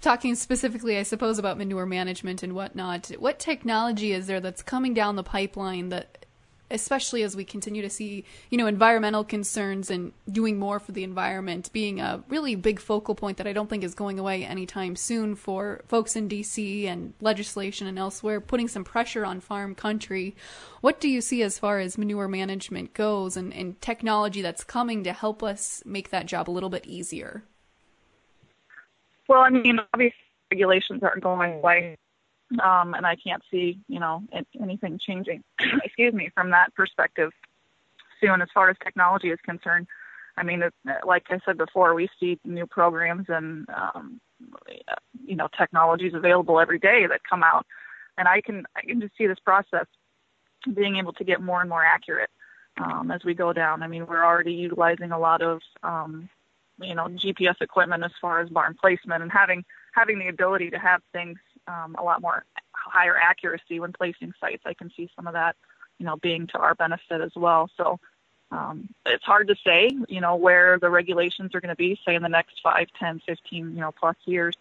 talking 0.00 0.34
specifically, 0.34 0.98
I 0.98 1.02
suppose, 1.02 1.38
about 1.38 1.58
manure 1.58 1.86
management 1.86 2.42
and 2.42 2.54
whatnot, 2.54 3.08
what 3.18 3.38
technology 3.38 4.12
is 4.12 4.26
there 4.26 4.40
that's 4.40 4.62
coming 4.62 4.94
down 4.94 5.16
the 5.16 5.22
pipeline 5.22 5.88
that 5.88 6.19
especially 6.70 7.22
as 7.22 7.36
we 7.36 7.44
continue 7.44 7.82
to 7.82 7.90
see, 7.90 8.24
you 8.50 8.58
know, 8.58 8.66
environmental 8.66 9.24
concerns 9.24 9.90
and 9.90 10.12
doing 10.30 10.58
more 10.58 10.78
for 10.78 10.92
the 10.92 11.04
environment 11.04 11.72
being 11.72 12.00
a 12.00 12.22
really 12.28 12.54
big 12.54 12.80
focal 12.80 13.14
point 13.14 13.36
that 13.38 13.46
I 13.46 13.52
don't 13.52 13.68
think 13.68 13.84
is 13.84 13.94
going 13.94 14.18
away 14.18 14.44
anytime 14.44 14.96
soon 14.96 15.34
for 15.34 15.82
folks 15.88 16.16
in 16.16 16.28
DC 16.28 16.86
and 16.86 17.14
legislation 17.20 17.86
and 17.86 17.98
elsewhere, 17.98 18.40
putting 18.40 18.68
some 18.68 18.84
pressure 18.84 19.24
on 19.24 19.40
farm 19.40 19.74
country. 19.74 20.36
What 20.80 21.00
do 21.00 21.08
you 21.08 21.20
see 21.20 21.42
as 21.42 21.58
far 21.58 21.78
as 21.78 21.98
manure 21.98 22.28
management 22.28 22.94
goes 22.94 23.36
and, 23.36 23.52
and 23.52 23.80
technology 23.80 24.42
that's 24.42 24.64
coming 24.64 25.04
to 25.04 25.12
help 25.12 25.42
us 25.42 25.82
make 25.84 26.10
that 26.10 26.26
job 26.26 26.48
a 26.48 26.52
little 26.52 26.70
bit 26.70 26.86
easier? 26.86 27.44
Well, 29.28 29.40
I 29.40 29.50
mean, 29.50 29.78
obviously 29.92 30.16
regulations 30.50 31.02
aren't 31.02 31.22
going 31.22 31.54
away, 31.54 31.96
um, 32.58 32.94
and 32.94 33.06
I 33.06 33.16
can't 33.16 33.42
see, 33.50 33.78
you 33.88 34.00
know, 34.00 34.22
anything 34.60 34.98
changing. 34.98 35.44
excuse 35.84 36.12
me, 36.12 36.30
from 36.34 36.50
that 36.50 36.74
perspective 36.74 37.32
soon. 38.20 38.42
As 38.42 38.48
far 38.52 38.70
as 38.70 38.76
technology 38.82 39.30
is 39.30 39.38
concerned, 39.44 39.86
I 40.36 40.42
mean, 40.42 40.62
like 41.06 41.26
I 41.30 41.38
said 41.44 41.58
before, 41.58 41.94
we 41.94 42.08
see 42.18 42.38
new 42.44 42.66
programs 42.66 43.26
and 43.28 43.66
um, 43.68 44.20
you 45.24 45.36
know 45.36 45.48
technologies 45.56 46.14
available 46.14 46.60
every 46.60 46.78
day 46.78 47.06
that 47.06 47.20
come 47.28 47.42
out, 47.42 47.66
and 48.18 48.26
I 48.26 48.40
can 48.40 48.64
I 48.76 48.82
can 48.82 49.00
just 49.00 49.16
see 49.16 49.26
this 49.26 49.38
process 49.38 49.86
being 50.72 50.96
able 50.96 51.12
to 51.14 51.24
get 51.24 51.40
more 51.40 51.60
and 51.60 51.70
more 51.70 51.84
accurate 51.84 52.30
um, 52.78 53.10
as 53.10 53.24
we 53.24 53.34
go 53.34 53.52
down. 53.52 53.82
I 53.82 53.86
mean, 53.86 54.06
we're 54.06 54.24
already 54.24 54.52
utilizing 54.52 55.12
a 55.12 55.18
lot 55.18 55.42
of 55.42 55.60
um, 55.82 56.28
you 56.80 56.94
know 56.94 57.06
GPS 57.06 57.60
equipment 57.60 58.04
as 58.04 58.12
far 58.20 58.40
as 58.40 58.48
barn 58.48 58.76
placement 58.80 59.22
and 59.22 59.30
having 59.30 59.64
having 59.92 60.18
the 60.18 60.28
ability 60.28 60.70
to 60.70 60.78
have 60.78 61.02
things 61.12 61.38
um, 61.70 61.94
a 61.98 62.02
lot 62.02 62.20
more 62.20 62.44
higher 62.72 63.16
accuracy 63.16 63.80
when 63.80 63.92
placing 63.92 64.32
sites. 64.40 64.62
I 64.66 64.74
can 64.74 64.90
see 64.96 65.08
some 65.14 65.26
of 65.26 65.34
that 65.34 65.56
you 65.98 66.06
know 66.06 66.16
being 66.16 66.46
to 66.48 66.58
our 66.58 66.74
benefit 66.74 67.20
as 67.20 67.32
well. 67.36 67.70
So 67.76 68.00
um, 68.50 68.88
it's 69.06 69.24
hard 69.24 69.48
to 69.48 69.56
say 69.64 69.90
you 70.08 70.20
know 70.20 70.36
where 70.36 70.78
the 70.78 70.90
regulations 70.90 71.54
are 71.54 71.60
going 71.60 71.70
to 71.70 71.76
be 71.76 72.00
say 72.04 72.14
in 72.14 72.22
the 72.22 72.28
next 72.28 72.60
five, 72.62 72.88
ten, 72.98 73.20
fifteen 73.26 73.74
you 73.74 73.80
know 73.80 73.92
plus 73.92 74.16
years. 74.24 74.56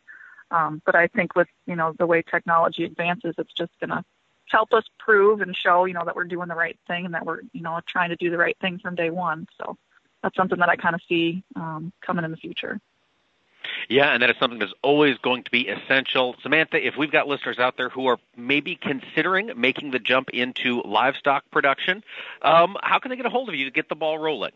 Um, 0.52 0.82
but 0.86 0.96
I 0.96 1.08
think 1.08 1.36
with 1.36 1.48
you 1.66 1.76
know 1.76 1.94
the 1.98 2.06
way 2.06 2.22
technology 2.22 2.84
advances, 2.84 3.36
it's 3.38 3.54
just 3.54 3.72
going 3.80 3.92
to 3.92 4.04
help 4.48 4.74
us 4.74 4.84
prove 4.98 5.42
and 5.42 5.56
show 5.56 5.86
you 5.86 5.94
know 5.94 6.06
that 6.06 6.16
we're 6.16 6.24
doing 6.26 6.50
the 6.50 6.56
right 6.56 6.78
thing 6.88 7.06
and 7.06 7.14
that 7.14 7.26
we're 7.26 7.42
you 7.54 7.62
know 7.62 7.80
trying 7.86 8.10
to 8.10 8.16
do 8.16 8.30
the 8.30 8.38
right 8.38 8.58
thing 8.60 8.80
from 8.80 8.96
day 8.96 9.10
one. 9.10 9.48
So 9.60 9.78
that's 10.22 10.36
something 10.36 10.60
that 10.60 10.70
I 10.70 10.76
kind 10.76 10.96
of 10.96 11.02
see 11.08 11.44
um, 11.56 11.94
coming 12.02 12.26
in 12.26 12.32
the 12.32 12.38
future. 12.38 12.80
Yeah, 13.90 14.14
and 14.14 14.22
that 14.22 14.30
is 14.30 14.36
something 14.40 14.60
that's 14.60 14.74
always 14.84 15.18
going 15.18 15.44
to 15.44 15.52
be 15.52 15.68
essential. 15.68 16.36
Samantha, 16.44 16.86
if 16.86 16.96
we've 16.96 17.12
got 17.12 17.28
listeners 17.28 17.58
out 17.58 17.76
there 17.76 17.90
who 17.90 18.06
are 18.06 18.20
maybe 18.38 18.76
considering 18.76 19.52
making 19.58 19.90
the 19.90 19.98
jump 19.98 20.30
into 20.30 20.84
livestock 20.84 21.44
production, 21.50 22.04
um, 22.44 22.78
how 22.84 23.00
can 23.00 23.10
they 23.10 23.16
get 23.16 23.26
a 23.26 23.30
hold 23.30 23.50
of 23.50 23.56
you 23.56 23.66
to 23.66 23.72
get 23.72 23.90
the 23.90 23.96
ball 23.96 24.20
rolling? 24.20 24.52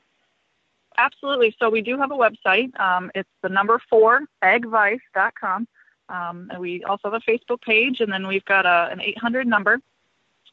Absolutely. 0.98 1.56
So 1.60 1.72
we 1.72 1.82
do 1.82 1.98
have 1.98 2.12
a 2.12 2.16
website. 2.16 2.80
Um, 2.80 3.10
it's 3.16 3.30
the 3.42 3.50
number 3.50 3.82
four, 3.90 4.22
agvice.com. 4.44 5.68
Um, 6.10 6.50
and 6.52 6.60
we 6.60 6.84
also 6.84 7.10
have 7.10 7.20
a 7.28 7.32
Facebook 7.32 7.62
page, 7.62 8.02
and 8.02 8.14
then 8.14 8.28
we've 8.28 8.46
got 8.46 8.68
a, 8.68 8.90
an 8.92 9.02
800 9.02 9.48
number, 9.48 9.80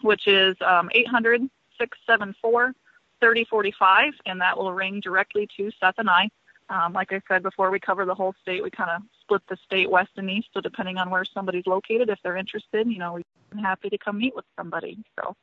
which 0.00 0.26
is 0.26 0.56
um, 0.62 0.88
800 0.94 1.42
674 1.78 2.72
3045, 3.20 4.12
and 4.24 4.40
that 4.40 4.56
will 4.56 4.72
ring 4.72 5.00
directly 5.00 5.46
to 5.58 5.70
Seth 5.78 5.98
and 5.98 6.08
I. 6.08 6.30
Um, 6.70 6.92
like 6.92 7.12
I 7.12 7.20
said 7.28 7.42
before, 7.42 7.70
we 7.70 7.80
cover 7.80 8.04
the 8.04 8.14
whole 8.14 8.34
state. 8.40 8.62
We 8.62 8.70
kind 8.70 8.90
of 8.90 9.02
split 9.20 9.42
the 9.48 9.56
state 9.66 9.90
west 9.90 10.10
and 10.16 10.30
east. 10.30 10.48
So 10.54 10.60
depending 10.60 10.98
on 10.98 11.10
where 11.10 11.24
somebody's 11.24 11.66
located, 11.66 12.08
if 12.08 12.18
they're 12.22 12.36
interested, 12.36 12.86
you 12.86 12.98
know, 12.98 13.18
we're 13.52 13.60
happy 13.60 13.90
to 13.90 13.98
come 13.98 14.18
meet 14.18 14.36
with 14.36 14.44
somebody. 14.56 14.98
So 15.18 15.34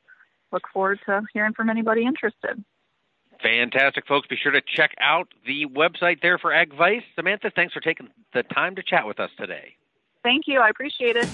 look 0.54 0.64
forward 0.74 1.00
to 1.06 1.24
hearing 1.34 1.54
from 1.54 1.70
anybody 1.70 2.06
interested. 2.06 2.64
Fantastic, 3.44 4.08
folks. 4.08 4.28
Be 4.28 4.38
sure 4.38 4.54
to 4.54 4.62
check 4.62 4.96
out 5.00 5.34
the 5.46 5.66
website 5.66 6.22
there 6.22 6.38
for 6.38 6.52
AgVice. 6.52 7.04
Samantha, 7.16 7.52
thanks 7.54 7.74
for 7.74 7.82
taking 7.82 8.10
the 8.34 8.44
time 8.44 8.76
to 8.76 8.84
chat 8.84 9.06
with 9.06 9.20
us 9.20 9.30
today. 9.38 9.76
Thank 10.24 10.48
you. 10.48 10.60
I 10.60 10.70
appreciate 10.70 11.18
it. 11.18 11.28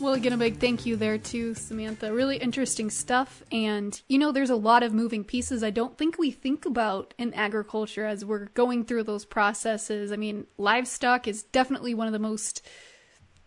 Well, 0.00 0.14
again, 0.14 0.32
a 0.32 0.36
big 0.36 0.58
thank 0.58 0.86
you 0.86 0.94
there 0.94 1.18
to 1.18 1.54
Samantha. 1.54 2.12
Really 2.12 2.36
interesting 2.36 2.88
stuff. 2.88 3.42
And, 3.50 4.00
you 4.08 4.16
know, 4.18 4.30
there's 4.30 4.50
a 4.50 4.56
lot 4.56 4.84
of 4.84 4.94
moving 4.94 5.24
pieces 5.24 5.64
I 5.64 5.70
don't 5.70 5.98
think 5.98 6.18
we 6.18 6.30
think 6.30 6.64
about 6.64 7.14
in 7.18 7.34
agriculture 7.34 8.06
as 8.06 8.24
we're 8.24 8.46
going 8.46 8.84
through 8.84 9.02
those 9.02 9.24
processes. 9.24 10.12
I 10.12 10.16
mean, 10.16 10.46
livestock 10.56 11.26
is 11.26 11.42
definitely 11.42 11.94
one 11.94 12.06
of 12.06 12.12
the 12.12 12.20
most 12.20 12.64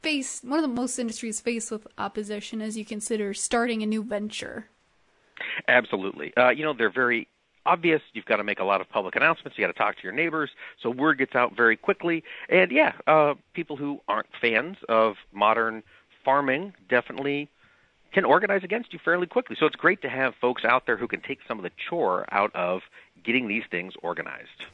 face 0.01 0.41
one 0.43 0.57
of 0.57 0.63
the 0.63 0.81
most 0.81 0.97
industries 0.97 1.39
faced 1.39 1.69
with 1.69 1.85
opposition 1.97 2.59
as 2.59 2.75
you 2.75 2.83
consider 2.83 3.33
starting 3.33 3.81
a 3.81 3.85
new 3.85 4.03
venture. 4.03 4.67
Absolutely. 5.67 6.35
Uh, 6.35 6.49
you 6.49 6.65
know, 6.65 6.73
they're 6.73 6.91
very 6.91 7.27
obvious. 7.65 8.01
You've 8.13 8.25
got 8.25 8.37
to 8.37 8.43
make 8.43 8.59
a 8.59 8.63
lot 8.63 8.81
of 8.81 8.89
public 8.89 9.15
announcements. 9.15 9.57
You 9.57 9.65
got 9.65 9.71
to 9.71 9.77
talk 9.77 9.95
to 9.97 10.03
your 10.03 10.11
neighbors, 10.11 10.49
so 10.81 10.89
word 10.89 11.17
gets 11.17 11.35
out 11.35 11.55
very 11.55 11.77
quickly. 11.77 12.23
And 12.49 12.71
yeah, 12.71 12.93
uh, 13.07 13.35
people 13.53 13.77
who 13.77 14.01
aren't 14.07 14.27
fans 14.41 14.77
of 14.89 15.15
modern 15.31 15.83
farming 16.23 16.73
definitely 16.89 17.49
can 18.13 18.25
organize 18.25 18.63
against 18.63 18.93
you 18.93 18.99
fairly 19.03 19.27
quickly. 19.27 19.55
So 19.59 19.65
it's 19.65 19.75
great 19.75 20.01
to 20.01 20.09
have 20.09 20.33
folks 20.41 20.63
out 20.65 20.85
there 20.85 20.97
who 20.97 21.07
can 21.07 21.21
take 21.21 21.39
some 21.47 21.57
of 21.57 21.63
the 21.63 21.71
chore 21.89 22.25
out 22.31 22.53
of 22.55 22.81
getting 23.23 23.47
these 23.47 23.63
things 23.71 23.93
organized. 24.01 24.65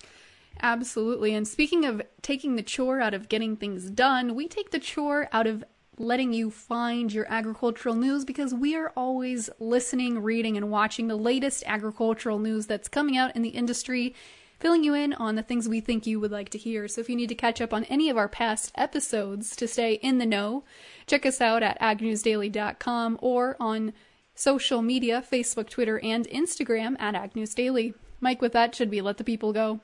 Absolutely. 0.62 1.36
And 1.36 1.48
speaking 1.48 1.86
of 1.86 2.02
taking 2.22 2.56
the 2.56 2.64
chore 2.64 3.00
out 3.00 3.14
of 3.14 3.30
getting 3.30 3.56
things 3.56 3.92
done, 3.92 4.34
we 4.34 4.48
take 4.48 4.72
the 4.72 4.80
chore 4.80 5.30
out 5.32 5.46
of 5.46 5.64
letting 6.00 6.34
you 6.34 6.50
find 6.52 7.12
your 7.12 7.26
agricultural 7.32 7.96
news 7.96 8.24
because 8.26 8.54
we 8.54 8.76
are 8.76 8.92
always 8.96 9.50
listening, 9.60 10.22
reading, 10.22 10.58
and 10.58 10.70
watching 10.70 11.08
the 11.08 11.16
latest 11.16 11.64
agricultural 11.66 12.40
news 12.40 12.68
that's 12.68 12.88
coming 12.88 13.18
out 13.18 13.36
in 13.36 13.42
the 13.42 13.50
industry 13.50 14.14
filling 14.60 14.84
you 14.84 14.94
in 14.94 15.14
on 15.14 15.36
the 15.36 15.44
things 15.44 15.68
we 15.68 15.80
think 15.80 16.06
you 16.06 16.20
would 16.20 16.32
like 16.32 16.50
to 16.50 16.58
hear. 16.58 16.88
So 16.88 17.02
if 17.02 17.10
you 17.10 17.16
need 17.16 17.30
to 17.30 17.36
catch 17.36 17.62
up 17.62 17.74
on 17.74 17.84
any 17.86 18.10
of 18.10 18.18
our 18.18 18.28
past 18.28 18.72
episodes 18.76 19.56
to 19.58 19.68
stay 19.68 19.94
in 19.94 20.18
the 20.18 20.26
know, 20.26 20.64
check 21.06 21.26
us 21.26 21.42
out 21.42 21.64
at 21.64 21.80
agnewsdaily.com 21.80 23.20
or 23.22 23.56
on 23.60 23.94
social 24.36 24.82
media 24.82 25.24
Facebook, 25.30 25.70
Twitter, 25.70 26.00
and 26.00 26.28
Instagram 26.28 27.00
at 27.00 27.16
agnewsdaily. 27.16 27.94
Mike, 28.20 28.42
with 28.42 28.54
that, 28.54 28.76
should 28.76 28.90
we 28.90 29.02
let 29.02 29.18
the 29.18 29.24
people 29.24 29.54
go? 29.54 29.80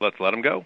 Let's 0.00 0.18
let 0.18 0.30
them 0.32 0.42
go. 0.42 0.64